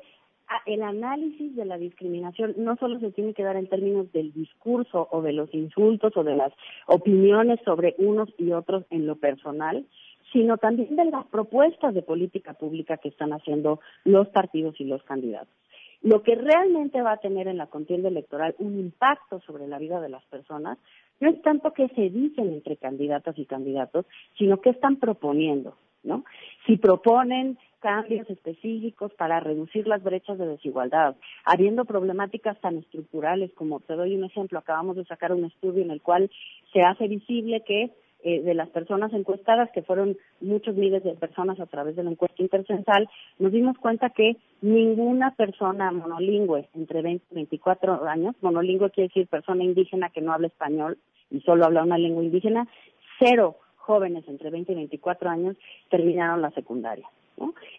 el 0.65 0.81
análisis 0.81 1.55
de 1.55 1.65
la 1.65 1.77
discriminación 1.77 2.53
no 2.57 2.75
solo 2.77 2.99
se 2.99 3.11
tiene 3.11 3.33
que 3.33 3.43
dar 3.43 3.57
en 3.57 3.67
términos 3.67 4.11
del 4.13 4.31
discurso 4.33 5.07
o 5.11 5.21
de 5.21 5.33
los 5.33 5.53
insultos 5.53 6.15
o 6.15 6.23
de 6.23 6.35
las 6.35 6.53
opiniones 6.85 7.59
sobre 7.65 7.95
unos 7.97 8.29
y 8.37 8.51
otros 8.51 8.85
en 8.89 9.07
lo 9.07 9.17
personal, 9.17 9.85
sino 10.31 10.57
también 10.57 10.95
de 10.95 11.05
las 11.05 11.25
propuestas 11.27 11.93
de 11.93 12.01
política 12.01 12.53
pública 12.53 12.97
que 12.97 13.09
están 13.09 13.33
haciendo 13.33 13.79
los 14.03 14.27
partidos 14.29 14.79
y 14.79 14.85
los 14.85 15.03
candidatos. 15.03 15.53
Lo 16.01 16.21
que 16.21 16.35
realmente 16.35 17.01
va 17.01 17.13
a 17.13 17.17
tener 17.17 17.47
en 17.47 17.57
la 17.57 17.67
contienda 17.67 18.09
electoral 18.09 18.55
un 18.59 18.79
impacto 18.79 19.39
sobre 19.41 19.67
la 19.67 19.79
vida 19.79 19.99
de 19.99 20.09
las 20.09 20.23
personas 20.25 20.77
no 21.19 21.29
es 21.29 21.41
tanto 21.41 21.73
que 21.73 21.87
se 21.89 22.09
dicen 22.09 22.49
entre 22.49 22.77
candidatas 22.77 23.37
y 23.39 23.45
candidatos, 23.45 24.05
sino 24.37 24.61
que 24.61 24.69
están 24.69 24.97
proponiendo, 24.97 25.75
¿no? 26.03 26.23
Si 26.67 26.77
proponen 26.77 27.57
cambios 27.79 28.29
específicos 28.29 29.13
para 29.13 29.39
reducir 29.39 29.87
las 29.87 30.03
brechas 30.03 30.37
de 30.37 30.47
desigualdad, 30.47 31.15
habiendo 31.45 31.85
problemáticas 31.85 32.59
tan 32.59 32.77
estructurales 32.77 33.51
como, 33.53 33.79
te 33.79 33.93
doy 33.93 34.15
un 34.15 34.23
ejemplo, 34.23 34.59
acabamos 34.59 34.95
de 34.95 35.05
sacar 35.05 35.31
un 35.31 35.45
estudio 35.45 35.83
en 35.83 35.91
el 35.91 36.01
cual 36.01 36.29
se 36.73 36.81
hace 36.81 37.07
visible 37.07 37.63
que 37.65 37.91
eh, 38.23 38.41
de 38.41 38.53
las 38.53 38.69
personas 38.69 39.13
encuestadas, 39.13 39.69
que 39.71 39.83
fueron 39.83 40.17
muchos 40.41 40.75
miles 40.75 41.03
de 41.03 41.13
personas 41.13 41.59
a 41.59 41.65
través 41.67 41.95
de 41.95 42.03
la 42.03 42.11
encuesta 42.11 42.41
intercensal, 42.41 43.07
nos 43.39 43.51
dimos 43.51 43.77
cuenta 43.77 44.09
que 44.09 44.37
ninguna 44.61 45.35
persona 45.35 45.91
monolingüe 45.91 46.67
entre 46.73 47.01
20 47.01 47.25
y 47.31 47.35
24 47.35 48.07
años, 48.07 48.35
monolingüe 48.41 48.89
quiere 48.89 49.09
decir 49.09 49.27
persona 49.27 49.63
indígena 49.63 50.09
que 50.09 50.21
no 50.21 50.33
habla 50.33 50.47
español 50.47 50.97
y 51.29 51.41
solo 51.41 51.65
habla 51.65 51.83
una 51.83 51.97
lengua 51.97 52.23
indígena, 52.23 52.67
cero 53.19 53.57
jóvenes 53.75 54.27
entre 54.27 54.49
20 54.49 54.71
y 54.71 54.75
24 54.75 55.29
años 55.29 55.55
terminaron 55.89 56.41
la 56.41 56.51
secundaria. 56.51 57.07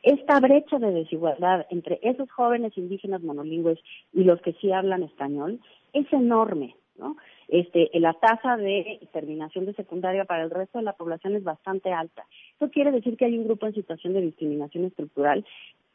Esta 0.02 0.38
brecha 0.38 0.78
de 0.78 0.92
desigualdad 0.92 1.66
entre 1.70 1.98
esos 2.02 2.30
jóvenes 2.30 2.78
indígenas 2.78 3.22
monolingües 3.22 3.78
y 4.12 4.22
los 4.24 4.40
que 4.40 4.52
sí 4.54 4.70
hablan 4.72 5.02
español 5.02 5.60
es 5.92 6.10
enorme. 6.12 6.76
¿no? 6.96 7.16
Este, 7.48 7.90
la 7.94 8.12
tasa 8.12 8.56
de 8.58 9.00
terminación 9.12 9.64
de 9.64 9.72
secundaria 9.72 10.26
para 10.26 10.42
el 10.42 10.50
resto 10.50 10.78
de 10.78 10.84
la 10.84 10.92
población 10.92 11.34
es 11.34 11.42
bastante 11.42 11.92
alta. 11.92 12.26
Eso 12.56 12.70
quiere 12.70 12.92
decir 12.92 13.16
que 13.16 13.24
hay 13.24 13.38
un 13.38 13.44
grupo 13.44 13.66
en 13.66 13.74
situación 13.74 14.12
de 14.12 14.20
discriminación 14.20 14.84
estructural 14.84 15.44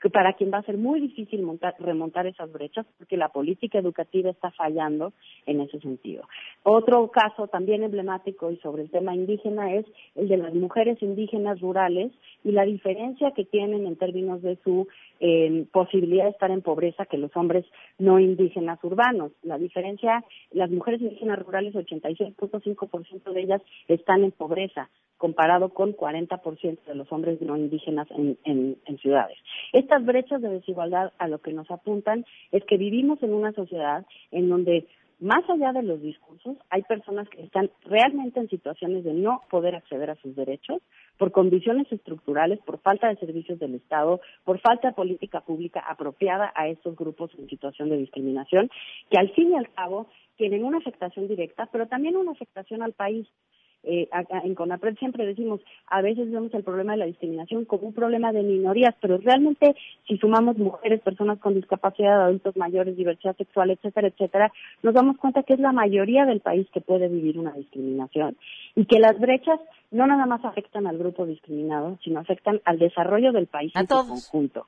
que 0.03 0.09
para 0.09 0.33
quien 0.33 0.51
va 0.51 0.57
a 0.57 0.63
ser 0.63 0.77
muy 0.77 0.99
difícil 0.99 1.47
remontar 1.79 2.27
esas 2.27 2.51
brechas 2.51 2.85
porque 2.97 3.15
la 3.15 3.29
política 3.29 3.79
educativa 3.79 4.29
está 4.29 4.51
fallando 4.51 5.13
en 5.45 5.61
ese 5.61 5.79
sentido. 5.79 6.27
Otro 6.63 7.09
caso 7.09 7.47
también 7.47 7.83
emblemático 7.83 8.51
y 8.51 8.57
sobre 8.57 8.83
el 8.83 8.91
tema 8.91 9.15
indígena 9.15 9.73
es 9.73 9.85
el 10.15 10.27
de 10.27 10.35
las 10.35 10.53
mujeres 10.53 11.01
indígenas 11.01 11.61
rurales 11.61 12.11
y 12.43 12.51
la 12.51 12.65
diferencia 12.65 13.31
que 13.31 13.45
tienen 13.45 13.87
en 13.87 13.95
términos 13.95 14.41
de 14.41 14.57
su 14.65 14.89
eh, 15.21 15.65
posibilidad 15.71 16.25
de 16.25 16.31
estar 16.31 16.51
en 16.51 16.61
pobreza 16.61 17.05
que 17.05 17.17
los 17.17 17.33
hombres 17.37 17.65
no 17.97 18.19
indígenas 18.19 18.83
urbanos. 18.83 19.31
La 19.41 19.57
diferencia, 19.57 20.25
las 20.51 20.69
mujeres 20.69 20.99
indígenas 20.99 21.39
rurales, 21.39 21.75
86.5% 21.75 23.31
de 23.31 23.41
ellas 23.41 23.61
están 23.87 24.25
en 24.25 24.31
pobreza 24.31 24.89
comparado 25.23 25.69
con 25.69 25.95
40% 25.95 26.83
de 26.83 26.95
los 26.95 27.09
hombres 27.09 27.41
no 27.41 27.55
indígenas 27.55 28.09
en, 28.11 28.77
ciudades. 29.01 29.37
Estas 29.71 30.03
brechas 30.03 30.41
de 30.41 30.49
desigualdad 30.49 31.13
a 31.17 31.29
lo 31.29 31.39
que 31.39 31.53
nos 31.53 31.71
apuntan 31.71 32.25
es 32.51 32.61
que 32.65 32.75
vivimos 32.75 33.23
en 33.23 33.33
una 33.33 33.53
sociedad 33.53 34.05
en 34.31 34.49
donde 34.49 34.85
más 35.21 35.49
allá 35.49 35.71
de 35.71 35.83
los 35.83 36.01
discursos, 36.01 36.57
hay 36.69 36.81
personas 36.81 37.29
que 37.29 37.41
están 37.41 37.71
realmente 37.85 38.41
en 38.41 38.49
situaciones 38.49 39.05
de 39.05 39.13
no 39.13 39.43
poder 39.49 39.75
acceder 39.75 40.09
a 40.09 40.15
sus 40.15 40.35
derechos 40.35 40.81
por 41.17 41.31
condiciones 41.31 41.89
estructurales, 41.89 42.59
por 42.59 42.79
falta 42.81 43.07
de 43.07 43.15
servicios 43.15 43.59
del 43.59 43.75
Estado, 43.75 44.19
por 44.43 44.59
falta 44.59 44.89
de 44.89 44.93
política 44.93 45.39
pública 45.39 45.79
apropiada 45.87 46.51
a 46.53 46.67
estos 46.67 46.97
grupos 46.97 47.31
en 47.39 47.47
situación 47.47 47.87
de 47.87 47.97
discriminación, 47.97 48.69
que 49.09 49.17
al 49.17 49.31
fin 49.31 49.51
y 49.51 49.55
al 49.55 49.71
cabo 49.71 50.07
tienen 50.35 50.65
una 50.65 50.79
afectación 50.79 51.29
directa, 51.29 51.69
pero 51.71 51.87
también 51.87 52.17
una 52.17 52.31
afectación 52.31 52.83
al 52.83 52.91
país 52.91 53.25
eh, 53.83 54.07
en 54.43 54.55
CONAPRED 54.55 54.97
siempre 54.97 55.25
decimos, 55.25 55.59
a 55.87 56.01
veces 56.01 56.31
vemos 56.31 56.53
el 56.53 56.63
problema 56.63 56.93
de 56.93 56.99
la 56.99 57.05
discriminación 57.05 57.65
como 57.65 57.87
un 57.87 57.93
problema 57.93 58.31
de 58.31 58.41
minorías, 58.41 58.95
pero 59.01 59.17
realmente 59.17 59.75
si 60.07 60.17
sumamos 60.17 60.57
mujeres, 60.57 61.01
personas 61.01 61.39
con 61.39 61.53
discapacidad, 61.53 62.23
adultos 62.23 62.55
mayores, 62.55 62.95
diversidad 62.95 63.35
sexual, 63.35 63.71
etcétera, 63.71 64.07
etcétera, 64.07 64.51
nos 64.81 64.93
damos 64.93 65.17
cuenta 65.17 65.43
que 65.43 65.53
es 65.53 65.59
la 65.59 65.73
mayoría 65.73 66.25
del 66.25 66.39
país 66.39 66.67
que 66.73 66.81
puede 66.81 67.09
vivir 67.09 67.37
una 67.37 67.51
discriminación 67.53 68.37
y 68.75 68.85
que 68.85 68.99
las 68.99 69.19
brechas 69.19 69.59
no 69.91 70.07
nada 70.07 70.25
más 70.25 70.43
afectan 70.45 70.87
al 70.87 70.97
grupo 70.97 71.25
discriminado, 71.25 71.97
sino 72.03 72.19
afectan 72.19 72.61
al 72.65 72.79
desarrollo 72.79 73.31
del 73.31 73.47
país 73.47 73.73
en 73.75 73.87
su 73.87 74.07
conjunto, 74.07 74.67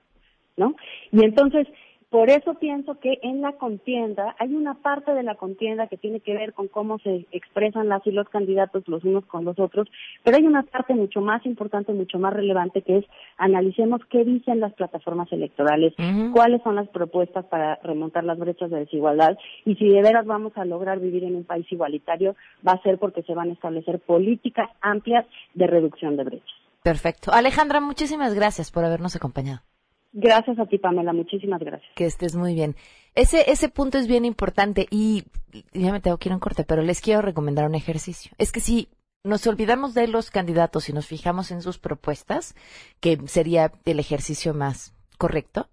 ¿no? 0.57 0.75
Y 1.11 1.23
entonces 1.23 1.67
por 2.15 2.29
eso 2.29 2.53
pienso 2.53 2.97
que 3.01 3.19
en 3.23 3.41
la 3.41 3.51
contienda 3.57 4.37
hay 4.39 4.55
una 4.55 4.75
parte 4.75 5.13
de 5.13 5.21
la 5.21 5.35
contienda 5.35 5.87
que 5.87 5.97
tiene 5.97 6.21
que 6.21 6.33
ver 6.33 6.53
con 6.53 6.69
cómo 6.69 6.97
se 6.99 7.25
expresan 7.33 7.89
las 7.89 8.07
y 8.07 8.11
los 8.11 8.29
candidatos 8.29 8.87
los 8.87 9.03
unos 9.03 9.25
con 9.25 9.43
los 9.43 9.59
otros, 9.59 9.89
pero 10.23 10.37
hay 10.37 10.45
una 10.45 10.63
parte 10.63 10.93
mucho 10.93 11.19
más 11.19 11.45
importante, 11.45 11.91
mucho 11.91 12.17
más 12.17 12.33
relevante 12.33 12.83
que 12.83 12.99
es 12.99 13.05
analicemos 13.35 13.99
qué 14.09 14.23
dicen 14.23 14.61
las 14.61 14.71
plataformas 14.75 15.29
electorales, 15.33 15.93
cuáles 16.31 16.63
son 16.63 16.75
las 16.75 16.87
propuestas 16.87 17.43
para 17.47 17.75
remontar 17.83 18.23
las 18.23 18.39
brechas 18.39 18.71
de 18.71 18.79
desigualdad 18.79 19.37
y 19.65 19.75
si 19.75 19.89
de 19.89 20.01
veras 20.01 20.25
vamos 20.25 20.53
a 20.55 20.63
lograr 20.63 21.01
vivir 21.01 21.25
en 21.25 21.35
un 21.35 21.43
país 21.43 21.69
igualitario 21.69 22.37
va 22.65 22.71
a 22.71 22.81
ser 22.81 22.97
porque 22.97 23.23
se 23.23 23.33
van 23.33 23.49
a 23.49 23.53
establecer 23.53 23.99
políticas 23.99 24.69
amplias 24.79 25.25
de 25.53 25.67
reducción 25.67 26.15
de 26.15 26.23
brechas. 26.23 26.55
Perfecto. 26.81 27.33
Alejandra, 27.33 27.81
muchísimas 27.81 28.33
gracias 28.33 28.71
por 28.71 28.85
habernos 28.85 29.17
acompañado. 29.17 29.59
Gracias 30.17 30.57
a 30.59 30.65
ti, 30.65 30.77
Pamela. 30.77 31.11
Muchísimas 31.11 31.59
gracias. 31.59 31.91
Que 31.93 32.05
estés 32.05 32.37
muy 32.37 32.53
bien. 32.53 32.77
Ese, 33.15 33.51
ese 33.51 33.67
punto 33.67 33.97
es 33.97 34.07
bien 34.07 34.23
importante 34.23 34.87
y 34.89 35.25
ya 35.73 35.91
me 35.91 35.99
tengo 35.99 36.17
que 36.17 36.29
ir 36.29 36.33
en 36.33 36.39
corte, 36.39 36.63
pero 36.63 36.81
les 36.83 37.01
quiero 37.01 37.21
recomendar 37.21 37.65
un 37.65 37.75
ejercicio. 37.75 38.31
Es 38.37 38.53
que 38.53 38.61
si 38.61 38.87
nos 39.25 39.45
olvidamos 39.45 39.93
de 39.93 40.07
los 40.07 40.31
candidatos 40.31 40.87
y 40.87 40.93
nos 40.93 41.05
fijamos 41.05 41.51
en 41.51 41.61
sus 41.61 41.79
propuestas, 41.79 42.55
que 43.01 43.19
sería 43.27 43.73
el 43.83 43.99
ejercicio 43.99 44.53
más 44.53 44.95
correcto, 45.17 45.67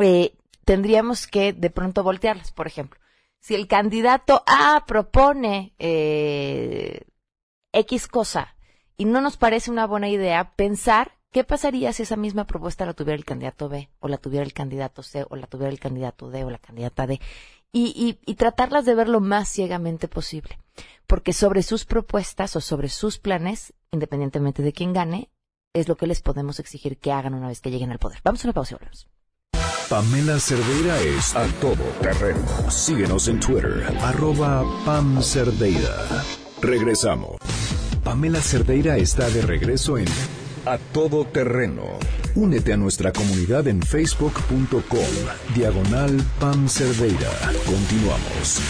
eh, 0.00 0.34
tendríamos 0.64 1.26
que 1.26 1.52
de 1.52 1.70
pronto 1.70 2.04
voltearlas. 2.04 2.52
Por 2.52 2.68
ejemplo, 2.68 3.00
si 3.40 3.56
el 3.56 3.66
candidato 3.66 4.44
A 4.46 4.84
propone 4.86 5.74
eh, 5.80 7.02
X 7.72 8.06
cosa 8.06 8.54
y 8.96 9.04
no 9.04 9.20
nos 9.20 9.36
parece 9.36 9.72
una 9.72 9.88
buena 9.88 10.08
idea, 10.08 10.52
pensar 10.54 11.17
¿Qué 11.30 11.44
pasaría 11.44 11.92
si 11.92 12.04
esa 12.04 12.16
misma 12.16 12.46
propuesta 12.46 12.86
la 12.86 12.94
tuviera 12.94 13.16
el 13.16 13.24
candidato 13.24 13.68
B, 13.68 13.90
o 14.00 14.08
la 14.08 14.16
tuviera 14.16 14.44
el 14.44 14.54
candidato 14.54 15.02
C, 15.02 15.26
o 15.28 15.36
la 15.36 15.46
tuviera 15.46 15.70
el 15.70 15.78
candidato 15.78 16.30
D, 16.30 16.44
o 16.44 16.50
la 16.50 16.58
candidata 16.58 17.06
D? 17.06 17.20
Y, 17.70 18.14
tratarlas 18.36 18.86
de 18.86 18.94
ver 18.94 19.08
lo 19.08 19.20
más 19.20 19.48
ciegamente 19.48 20.08
posible. 20.08 20.58
Porque 21.06 21.34
sobre 21.34 21.62
sus 21.62 21.84
propuestas 21.84 22.56
o 22.56 22.62
sobre 22.62 22.88
sus 22.88 23.18
planes, 23.18 23.74
independientemente 23.90 24.62
de 24.62 24.72
quién 24.72 24.94
gane, 24.94 25.28
es 25.74 25.86
lo 25.86 25.96
que 25.96 26.06
les 26.06 26.22
podemos 26.22 26.60
exigir 26.60 26.96
que 26.96 27.12
hagan 27.12 27.34
una 27.34 27.48
vez 27.48 27.60
que 27.60 27.70
lleguen 27.70 27.92
al 27.92 27.98
poder. 27.98 28.20
Vamos 28.24 28.42
a 28.42 28.48
una 28.48 28.54
pausa 28.54 28.74
y 28.74 28.78
volvemos. 28.78 29.06
Pamela 29.90 30.38
Cerdeira 30.40 30.98
es 31.00 31.36
a 31.36 31.46
todo 31.60 31.84
terreno. 32.00 32.70
Síguenos 32.70 33.28
en 33.28 33.38
Twitter, 33.40 33.84
arroba 34.00 34.64
Pam 34.86 35.22
Cerdeira. 35.22 36.24
Regresamos. 36.62 37.36
Pamela 38.02 38.40
Cerdeira 38.40 38.96
está 38.96 39.28
de 39.28 39.42
regreso 39.42 39.98
en 39.98 40.06
A 40.66 40.78
Todo 40.78 41.24
Terreno. 41.24 41.84
Únete 42.34 42.72
a 42.72 42.76
nuestra 42.76 43.12
comunidad 43.12 43.66
en 43.68 43.82
facebook.com, 43.82 44.82
diagonal 45.54 46.16
Pam 46.38 46.68
Cerdeira. 46.68 47.30
Continuamos. 47.66 48.60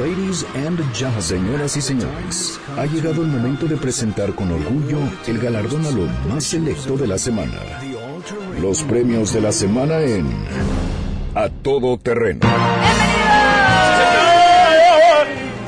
Ladies 0.00 0.46
and 0.54 0.78
gentlemen, 0.94 1.22
señoras 1.22 1.76
y 1.76 1.80
señores, 1.80 2.60
ha 2.76 2.86
llegado 2.86 3.22
el 3.22 3.28
momento 3.28 3.66
de 3.66 3.76
presentar 3.76 4.34
con 4.34 4.52
orgullo 4.52 4.98
el 5.26 5.38
galardón 5.38 5.84
a 5.86 5.90
lo 5.90 6.06
más 6.28 6.44
selecto 6.44 6.96
de 6.96 7.08
la 7.08 7.18
semana. 7.18 7.58
Los 8.60 8.82
premios 8.84 9.32
de 9.32 9.40
la 9.40 9.52
semana 9.52 10.00
en 10.00 10.28
A 11.34 11.48
Todo 11.48 11.98
Terreno. 11.98 12.46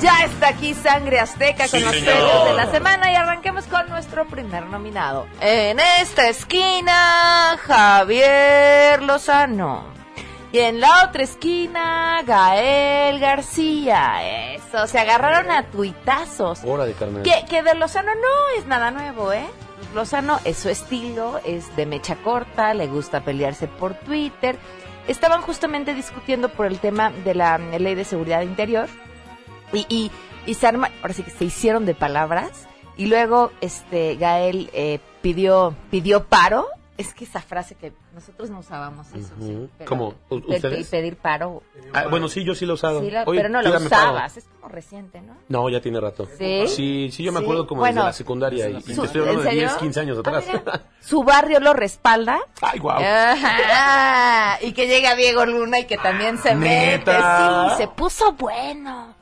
Ya 0.05 0.23
está 0.27 0.49
aquí 0.49 0.75
Sangre 0.75 1.19
Azteca 1.19 1.67
con 1.67 1.81
Sí, 1.81 1.81
los 1.81 1.95
señor. 1.95 2.12
premios 2.12 2.45
de 2.45 2.53
la 2.53 2.71
semana 2.71 3.11
y 3.11 3.14
arranquemos 3.14 3.64
con 3.64 3.88
nuestro 3.88 4.27
primer 4.27 4.64
nominado. 4.67 5.27
En 5.40 5.81
esta 5.81 6.29
esquina, 6.29 7.57
Javier 7.62 9.03
Lozano. 9.03 9.85
Y 10.53 10.59
en 10.59 10.79
la 10.81 11.05
otra 11.05 11.23
esquina, 11.23 12.21
Gael 12.27 13.19
García. 13.19 14.53
Eso, 14.55 14.87
se 14.87 14.99
agarraron 14.99 15.51
a 15.51 15.62
tuitazos. 15.71 16.61
Hora 16.64 16.85
de 16.85 16.93
carnal. 16.93 17.23
Que, 17.23 17.47
que 17.49 17.62
de 17.62 17.75
Lozano 17.75 18.14
no 18.14 18.59
es 18.59 18.67
nada 18.67 18.90
nuevo, 18.90 19.33
¿eh? 19.33 19.47
Lozano 19.95 20.38
es 20.45 20.59
su 20.59 20.69
estilo, 20.69 21.40
es 21.47 21.75
de 21.77 21.87
mecha 21.87 22.17
corta, 22.17 22.75
le 22.75 22.88
gusta 22.88 23.23
pelearse 23.23 23.69
por 23.69 23.95
Twitter. 23.95 24.59
Estaban 25.09 25.40
justamente 25.40 25.95
discutiendo 25.95 26.51
por 26.51 26.67
el 26.67 26.79
tema 26.79 27.11
de 27.11 27.35
la 27.35 27.57
eh, 27.73 27.81
ley 27.81 27.95
de 27.95 28.05
seguridad 28.05 28.43
interior 28.43 28.87
y, 29.74 29.87
y, 29.88 30.10
y 30.46 30.54
se 30.54 30.66
arma- 30.66 30.90
ahora 31.02 31.14
sí 31.14 31.22
que 31.22 31.30
se 31.30 31.44
hicieron 31.44 31.84
de 31.87 31.94
palabras 31.94 32.66
y 32.96 33.06
luego 33.06 33.50
este 33.60 34.16
Gael 34.16 34.70
eh, 34.72 35.00
pidió 35.22 35.74
pidió 35.90 36.24
paro. 36.24 36.66
Es 36.96 37.12
que 37.12 37.24
esa 37.24 37.40
frase 37.40 37.74
que 37.74 37.92
nosotros 38.14 38.50
no 38.50 38.60
usábamos 38.60 39.08
eso. 39.08 39.34
sí, 39.40 39.52
Ujú. 39.52 39.68
pero- 39.78 39.88
¿Cómo? 39.88 40.14
¿U- 40.30 40.38
pe- 40.40 40.46
pe- 40.46 40.54
ustedes? 40.54 40.88
pedir 40.88 41.16
paro. 41.16 41.64
Ah, 41.92 42.04
bueno, 42.08 42.28
sí, 42.28 42.44
yo 42.44 42.54
sí 42.54 42.66
lo 42.66 42.74
usado. 42.74 43.00
Sí, 43.00 43.10
la- 43.10 43.24
Oye, 43.24 43.37
pero 43.40 43.48
no 43.48 43.60
lo 43.62 43.68
pídame 43.68 43.90
paro. 43.90 44.12
usabas, 44.12 44.37
es 44.37 44.44
como 44.44 44.72
reciente, 44.72 45.20
¿no? 45.20 45.34
No, 45.48 45.68
ya 45.68 45.80
tiene 45.80 45.98
rato. 45.98 46.28
¿Sí? 46.38 46.68
Sí, 46.68 47.08
sí, 47.10 47.24
yo 47.24 47.32
me 47.32 47.38
Sí. 47.40 47.44
acuerdo 47.46 47.66
como 47.66 47.80
Bueno, 47.80 47.96
desde 47.96 48.06
la 48.06 48.12
secundaria 48.12 48.68
y, 48.68 48.80
su- 48.80 49.00
te 49.00 49.06
estoy 49.06 49.20
hablando 49.22 49.42
¿en 49.42 49.48
de 49.48 49.54
10, 49.56 49.70
serio? 49.72 49.80
15 49.80 50.00
años 50.00 50.18
atrás. 50.18 50.44
Su 51.00 51.24
barrio 51.24 51.58
lo 51.58 51.72
respalda. 51.72 52.38
Ay, 52.62 52.78
guau. 52.78 53.02
Ajá. 53.02 54.58
Y 54.62 54.72
que 54.72 54.87
llega 54.87 55.16
Diego 55.16 55.44
Luna 55.46 55.80
y 55.80 55.87
que 55.87 55.96
también 55.98 56.38
se 56.38 56.54
mete. 56.54 56.98
¿Neta? 56.98 57.70
Sí, 57.70 57.76
se 57.78 57.88
puso 57.88 58.32
bueno. 58.34 59.13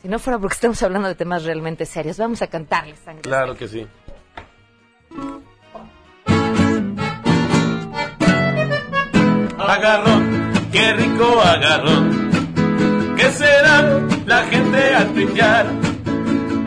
Si 0.00 0.08
no 0.08 0.18
fuera 0.20 0.38
porque 0.38 0.54
estamos 0.54 0.80
hablando 0.82 1.08
de 1.08 1.16
temas 1.16 1.44
realmente 1.44 1.84
serios, 1.84 2.18
vamos 2.18 2.40
a 2.42 2.46
cantarles 2.46 2.98
sangre. 3.00 3.22
claro 3.22 3.56
que 3.56 3.66
sí. 3.66 3.86
Agarrón, 9.58 10.52
qué 10.70 10.92
rico 10.92 11.40
agarrón. 11.40 12.28
¿Qué 13.16 13.32
será 13.32 14.00
la 14.24 14.44
gente 14.44 14.94
al 14.94 15.08
tuitear? 15.12 15.66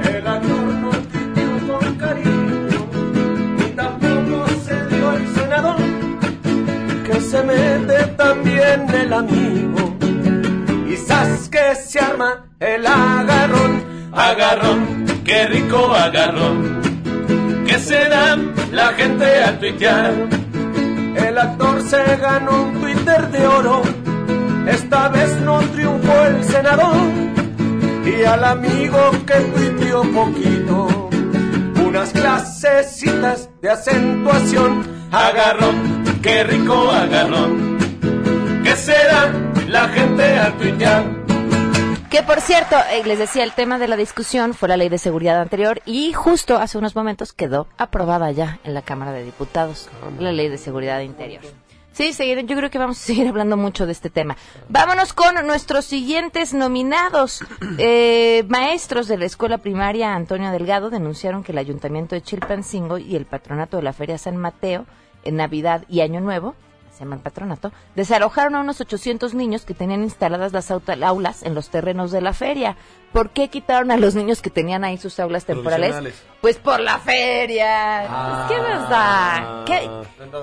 El 0.03 0.27
actor 0.27 0.65
no 0.81 0.91
con 1.67 1.95
cariño, 1.95 2.87
ni 3.57 3.63
tampoco 3.71 4.47
se 4.65 4.85
dio 4.87 5.13
el 5.13 5.27
senador. 5.33 5.81
Que 7.05 7.21
se 7.21 7.43
mete 7.43 8.07
también 8.17 8.89
el 8.93 9.13
amigo. 9.13 9.95
Quizás 10.85 11.47
que 11.47 11.75
se 11.75 11.99
arma 11.99 12.50
el 12.61 12.85
agarrón. 12.85 13.83
Agarrón, 14.13 15.05
qué 15.25 15.47
rico 15.47 15.93
agarrón. 15.93 16.81
¿Qué 17.67 17.79
será 17.79 18.37
la 18.71 18.93
gente 18.93 19.43
al 19.43 19.59
tuitear? 19.59 20.13
El 21.15 21.37
actor 21.37 21.81
se 21.81 22.15
ganó 22.17 22.63
un 22.63 22.79
Twitter 22.79 23.29
de 23.31 23.47
oro. 23.47 23.81
Esta 24.67 25.09
vez 25.09 25.35
no 25.41 25.59
triunfó 25.73 26.23
el 26.25 26.43
senador. 26.43 26.95
Y 28.05 28.23
al 28.23 28.43
amigo 28.43 29.11
que 29.25 29.33
tuiteó 29.33 30.03
poquito, 30.11 31.09
unas 31.85 32.11
clasecitas 32.11 33.49
de 33.61 33.69
acentuación. 33.69 34.83
Agarrón, 35.11 36.03
qué 36.21 36.43
rico 36.43 36.89
agarrón. 36.91 37.77
¿Qué 38.63 38.75
será 38.75 39.31
la 39.67 39.87
gente 39.89 40.37
al 40.37 40.53
tuitear? 40.57 41.20
Que 42.11 42.23
por 42.23 42.41
cierto, 42.41 42.75
eh, 42.91 43.03
les 43.05 43.17
decía, 43.19 43.43
el 43.43 43.53
tema 43.53 43.79
de 43.79 43.87
la 43.87 43.95
discusión 43.95 44.53
fue 44.53 44.67
la 44.67 44.75
ley 44.75 44.89
de 44.89 44.97
seguridad 44.97 45.39
anterior 45.41 45.81
y 45.85 46.11
justo 46.11 46.57
hace 46.57 46.77
unos 46.77 46.93
momentos 46.93 47.31
quedó 47.31 47.67
aprobada 47.77 48.29
ya 48.31 48.59
en 48.65 48.73
la 48.73 48.81
Cámara 48.81 49.13
de 49.13 49.23
Diputados 49.23 49.89
la 50.19 50.33
ley 50.33 50.49
de 50.49 50.57
seguridad 50.57 50.99
interior. 50.99 51.41
Sí, 51.93 52.11
seguir- 52.13 52.45
yo 52.45 52.57
creo 52.57 52.69
que 52.69 52.77
vamos 52.79 52.97
a 52.99 53.01
seguir 53.05 53.27
hablando 53.29 53.55
mucho 53.55 53.85
de 53.85 53.93
este 53.93 54.09
tema. 54.09 54.35
Vámonos 54.67 55.13
con 55.13 55.35
nuestros 55.47 55.85
siguientes 55.85 56.53
nominados. 56.53 57.41
Eh, 57.77 58.43
maestros 58.49 59.07
de 59.07 59.17
la 59.17 59.25
escuela 59.25 59.57
primaria 59.59 60.13
Antonio 60.13 60.51
Delgado 60.51 60.89
denunciaron 60.89 61.43
que 61.43 61.53
el 61.53 61.57
ayuntamiento 61.59 62.15
de 62.15 62.21
Chilpancingo 62.21 62.97
y 62.97 63.15
el 63.15 63.25
patronato 63.25 63.77
de 63.77 63.83
la 63.83 63.93
Feria 63.93 64.17
San 64.17 64.35
Mateo 64.35 64.85
en 65.23 65.37
Navidad 65.37 65.83
y 65.89 66.01
Año 66.01 66.19
Nuevo 66.19 66.55
se 67.01 67.05
llama 67.05 67.15
el 67.15 67.21
patronato, 67.23 67.71
desalojaron 67.95 68.53
a 68.53 68.59
unos 68.59 68.79
800 68.79 69.33
niños 69.33 69.65
que 69.65 69.73
tenían 69.73 70.03
instaladas 70.03 70.53
las 70.53 70.69
aulas 70.69 71.41
en 71.41 71.55
los 71.55 71.69
terrenos 71.69 72.11
de 72.11 72.21
la 72.21 72.31
feria. 72.31 72.77
¿Por 73.11 73.31
qué 73.31 73.49
quitaron 73.49 73.89
a 73.89 73.97
los 73.97 74.13
niños 74.13 74.43
que 74.43 74.51
tenían 74.51 74.83
ahí 74.83 74.99
sus 74.99 75.19
aulas 75.19 75.45
temporales? 75.45 75.95
Pues 76.41 76.59
por 76.59 76.79
la 76.79 76.99
feria. 76.99 78.05
Ah. 78.07 78.45
Pues, 78.47 78.59
¿Qué 78.59 78.67
más 78.67 78.89
da? 78.89 79.63
¿Qué, 79.65 79.89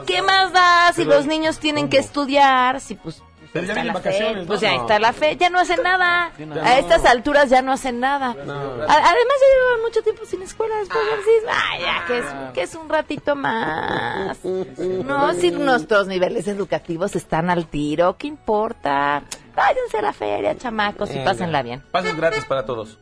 qué 0.05 0.23
más 0.23 0.53
da 0.53 0.93
si 0.95 1.05
los 1.05 1.27
niños 1.27 1.61
tienen 1.61 1.89
que 1.89 1.99
estudiar? 1.99 2.81
Si 2.81 2.97
pues... 2.97 3.23
Pero 3.61 3.67
ya 3.67 3.73
está 3.73 3.83
vienen 3.83 3.87
la 3.87 3.93
vacaciones. 3.93 4.47
Pues 4.47 4.61
ya 4.61 4.75
No. 4.75 4.81
está 4.83 4.99
la 4.99 5.13
fe, 5.13 5.37
ya 5.37 5.51
no 5.51 5.59
hacen 5.61 5.83
nada. 5.83 6.33
A 6.65 6.79
estas 6.79 7.05
alturas 7.05 7.51
ya 7.51 7.63
no 7.63 7.73
hacen 7.73 8.01
nada. 8.01 8.31
Además 8.31 8.47
ya 8.87 9.55
llevan 9.55 9.83
mucho 9.85 10.03
tiempo 10.03 10.23
sin 10.27 10.43
escuela 10.43 10.77
después 10.79 11.05
del 11.05 11.19
sismo. 11.21 11.51
Ay, 11.53 11.81
ya, 11.83 12.05
que 12.07 12.19
es, 12.19 12.25
que 12.55 12.63
es 12.63 12.75
un 12.75 12.89
ratito 12.89 13.37
más. 13.37 14.39
No, 14.45 15.33
si 15.35 15.51
nuestros 15.51 16.07
niveles 16.07 16.49
educativos 16.49 17.15
están 17.17 17.51
al 17.51 17.67
tiro, 17.67 18.17
¿qué 18.17 18.27
importa? 18.27 19.23
Váyanse 19.55 19.99
a 19.99 20.03
la 20.03 20.13
feria, 20.13 20.57
chamacos, 20.57 21.11
y 21.15 21.19
pásenla 21.19 21.63
bien. 21.63 21.83
Pases 21.91 22.17
gratis 22.17 22.45
para 22.45 22.65
todos. 22.65 22.97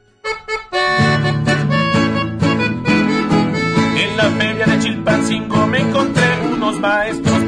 En 3.99 4.17
la 4.17 4.25
feria 4.39 4.67
de 4.67 4.79
Chilpancingo 4.79 5.67
me 5.67 5.81
encontré 5.81 6.25
unos 6.53 6.79
maestros 6.81 7.43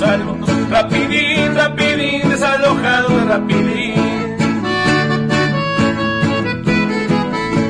Rapidín, 0.00 1.54
rapidín, 1.54 2.26
desalojado 2.30 3.18
de 3.18 3.24
rapidín. 3.26 3.94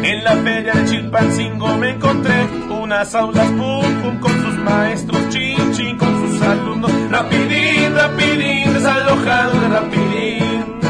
En 0.05 0.25
la 0.25 0.37
feria 0.37 0.75
de 0.75 0.85
Chilpancingo 0.85 1.77
me 1.79 1.91
encontré 1.91 2.47
unas 2.71 3.13
aulas 3.17 3.49
pum, 3.49 3.83
pum, 4.03 4.21
con 4.21 4.33
sus 4.43 4.55
maestros. 4.59 5.29
Chin, 5.31 5.73
chin, 5.73 5.99
con 5.99 6.31
sus 6.31 6.41
alumnos. 6.41 6.93
Rapidín, 7.11 7.97
rapidín, 7.97 8.75
desalojado 8.75 9.61
de 9.61 9.69
rapidín. 9.69 10.81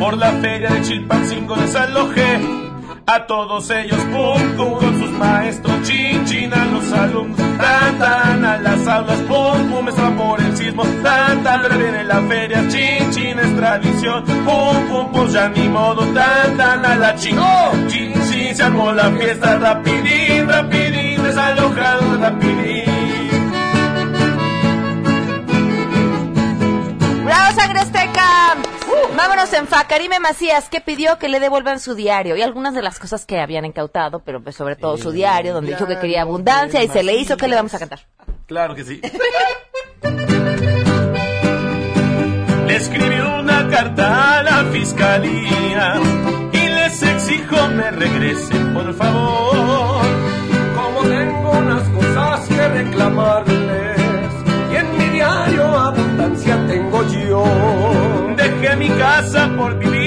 Por 0.00 0.18
la 0.18 0.32
feria 0.32 0.70
de 0.70 0.82
Chilpancingo 0.82 1.54
desalojé 1.54 2.40
a 3.06 3.26
todos 3.26 3.70
ellos, 3.70 4.00
pum, 4.10 4.56
pum, 4.56 4.91
estaba 9.90 10.16
por 10.16 10.40
el 10.40 10.56
sismo, 10.56 10.84
tan, 11.02 11.42
tan, 11.42 11.78
viene 11.78 12.04
la 12.04 12.22
feria, 12.22 12.68
chin, 12.68 13.10
chin, 13.10 13.38
es 13.38 13.56
tradición, 13.56 14.24
pum, 14.24 14.88
pum, 14.88 15.12
pues 15.12 15.32
ya 15.32 15.48
ni 15.48 15.68
modo, 15.68 16.04
tan, 16.12 16.56
tan, 16.56 16.84
a 16.84 16.96
la 16.96 17.14
chin, 17.16 17.38
chin, 17.88 18.12
chin, 18.30 18.54
se 18.54 18.62
armó 18.62 18.92
la 18.92 19.10
fiesta, 19.10 19.58
rapidín, 19.58 20.48
rapidín, 20.48 21.22
desalojado, 21.22 22.16
rapidín. 22.18 22.84
¡Bravo, 27.24 27.60
Sangre 27.60 27.80
Azteca! 27.80 28.56
Vámonos 29.16 29.52
en 29.52 29.66
Facarime 29.66 30.20
Macías, 30.20 30.68
que 30.68 30.80
pidió 30.80 31.18
que 31.18 31.28
le 31.28 31.40
devuelvan 31.40 31.80
su 31.80 31.94
diario 31.94 32.36
y 32.36 32.42
algunas 32.42 32.74
de 32.74 32.82
las 32.82 32.98
cosas 32.98 33.24
que 33.24 33.40
habían 33.40 33.64
incautado, 33.64 34.20
pero 34.20 34.42
pues 34.42 34.56
sobre 34.56 34.76
todo 34.76 34.96
su 34.96 35.12
diario, 35.12 35.54
donde 35.54 35.72
dijo 35.72 35.86
que 35.86 35.98
quería 35.98 36.22
abundancia 36.22 36.82
y 36.82 36.88
se 36.88 37.02
le 37.02 37.16
hizo. 37.16 37.36
¿Qué 37.36 37.48
le 37.48 37.56
vamos 37.56 37.74
a 37.74 37.78
cantar? 37.78 38.00
Claro 38.52 38.74
que 38.74 38.84
sí. 38.84 39.00
Le 42.66 42.76
escribió 42.76 43.40
una 43.40 43.66
carta 43.70 44.40
a 44.40 44.42
la 44.42 44.64
fiscalía 44.70 45.98
y 46.52 46.68
les 46.68 47.02
exijo 47.02 47.68
me 47.68 47.90
regresen, 47.92 48.74
por 48.74 48.92
favor. 48.92 50.04
Como 50.76 51.00
tengo 51.00 51.50
unas 51.60 51.88
cosas 51.88 52.46
que 52.46 52.68
reclamarles, 52.68 54.30
y 54.70 54.76
en 54.76 54.98
mi 54.98 55.04
diario 55.14 55.64
abundancia 55.64 56.66
tengo 56.66 57.02
yo. 57.08 57.44
Dejé 58.36 58.76
mi 58.76 58.90
casa 58.90 59.50
por 59.56 59.78
vivir 59.78 60.01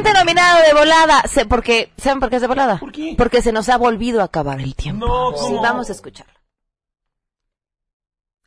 Siguiente 0.00 0.18
nominado 0.18 0.62
de 0.62 0.72
volada, 0.74 1.22
se- 1.28 1.44
porque 1.46 1.92
¿saben 1.98 2.20
por 2.20 2.30
qué 2.30 2.36
es 2.36 2.42
de 2.42 2.48
volada? 2.48 2.80
Porque 3.18 3.42
se 3.42 3.52
nos 3.52 3.68
ha 3.68 3.76
volvido 3.76 4.20
a 4.20 4.24
acabar 4.24 4.60
el 4.60 4.74
tiempo. 4.74 5.06
No, 5.06 5.36
Sí, 5.36 5.44
¿cómo? 5.44 5.62
vamos 5.62 5.88
a 5.90 5.92
escucharlo. 5.92 6.32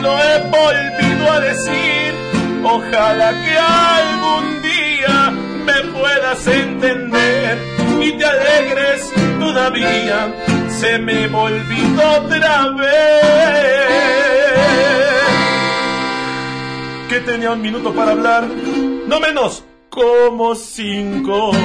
lo 0.00 0.18
he 0.18 0.38
volvido 0.50 1.32
a 1.32 1.40
decir, 1.40 2.14
ojalá 2.62 3.30
que 3.44 3.58
algún 3.58 4.62
día 4.62 5.30
me 5.64 5.80
puedas 5.98 6.46
entender 6.46 7.58
y 8.00 8.12
te 8.12 8.24
alegres 8.24 9.12
todavía, 9.40 10.32
se 10.68 10.98
me 10.98 11.26
olvidó 11.26 12.10
otra 12.24 12.68
vez 12.78 13.90
que 17.10 17.20
tenía 17.22 17.50
un 17.50 17.60
minuto 17.60 17.92
para 17.92 18.12
hablar, 18.12 18.44
no 18.44 19.18
menos 19.18 19.64
como 19.88 20.54
cinco. 20.54 21.50
¡Qué 21.50 21.58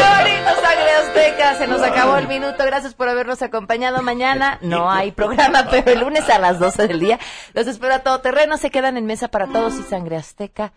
bonito, 0.00 0.50
Sangre 0.62 0.90
Azteca! 0.92 1.54
Se 1.56 1.66
nos 1.66 1.82
acabó 1.82 2.18
el 2.18 2.28
minuto. 2.28 2.64
Gracias 2.64 2.94
por 2.94 3.08
habernos 3.08 3.42
acompañado. 3.42 4.00
Mañana 4.00 4.60
no 4.62 4.88
hay 4.88 5.10
programa, 5.10 5.66
pero 5.72 5.90
el 5.90 5.98
lunes 5.98 6.30
a 6.30 6.38
las 6.38 6.60
12 6.60 6.86
del 6.86 7.00
día 7.00 7.18
los 7.52 7.66
espero 7.66 7.94
a 7.94 7.98
todo 7.98 8.20
terreno. 8.20 8.56
Se 8.56 8.70
quedan 8.70 8.96
en 8.96 9.06
mesa 9.06 9.26
para 9.26 9.48
todos 9.48 9.74
y 9.74 9.82
Sangre 9.82 10.14
Azteca 10.16 10.72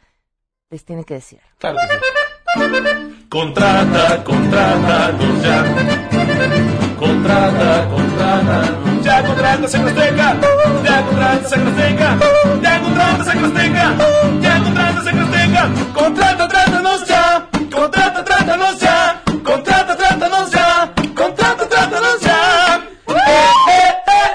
les 0.71 0.83
tiene 0.83 1.03
que 1.03 1.13
decir. 1.13 1.39
Claro 1.59 1.77
que 1.77 1.87
sí. 1.87 3.25
Contrata, 3.29 4.23
contrata, 4.23 5.13
ya. 5.43 6.16
Contrata, 6.37 7.87
contrata, 7.89 8.77
ya 9.01 9.23
contrata 9.23 9.67
Sangreteca, 9.67 10.35
ya 10.83 11.01
contrata 11.01 11.49
Sangreteca, 11.49 12.17
ya 12.61 12.79
contrata 12.79 13.23
Sangreteca, 13.23 13.95
ya 14.41 14.59
contrata 14.63 15.03
Sangreteca, 15.03 15.69
contrata, 15.93 16.47
trátanos 16.47 17.07
ya, 17.07 17.47
contrata, 17.71 18.23
trátanos 18.23 18.79
ya, 18.79 19.21
contrata, 19.43 19.97
trátanos 19.97 20.51
ya, 20.51 20.93
contrata, 21.15 21.67
trátanos 21.67 22.19
ya. 22.21 22.81
Eh, 23.07 23.13
eh, 23.15 23.93
eh, 24.07 24.31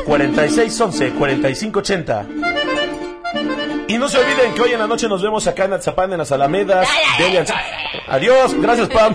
eh. 0.00 0.02
4611 0.06 1.12
4580 1.12 2.26
y 3.86 3.98
no 3.98 4.08
se 4.08 4.18
olviden 4.18 4.54
que 4.54 4.62
hoy 4.62 4.72
en 4.72 4.80
la 4.80 4.86
noche 4.86 5.08
nos 5.08 5.22
vemos 5.22 5.46
acá 5.46 5.66
en 5.66 5.74
Atzapán, 5.74 6.10
en 6.12 6.18
las 6.18 6.32
Alamedas. 6.32 6.88
Adiós, 8.08 8.54
gracias 8.54 8.88
Pam. 8.88 9.14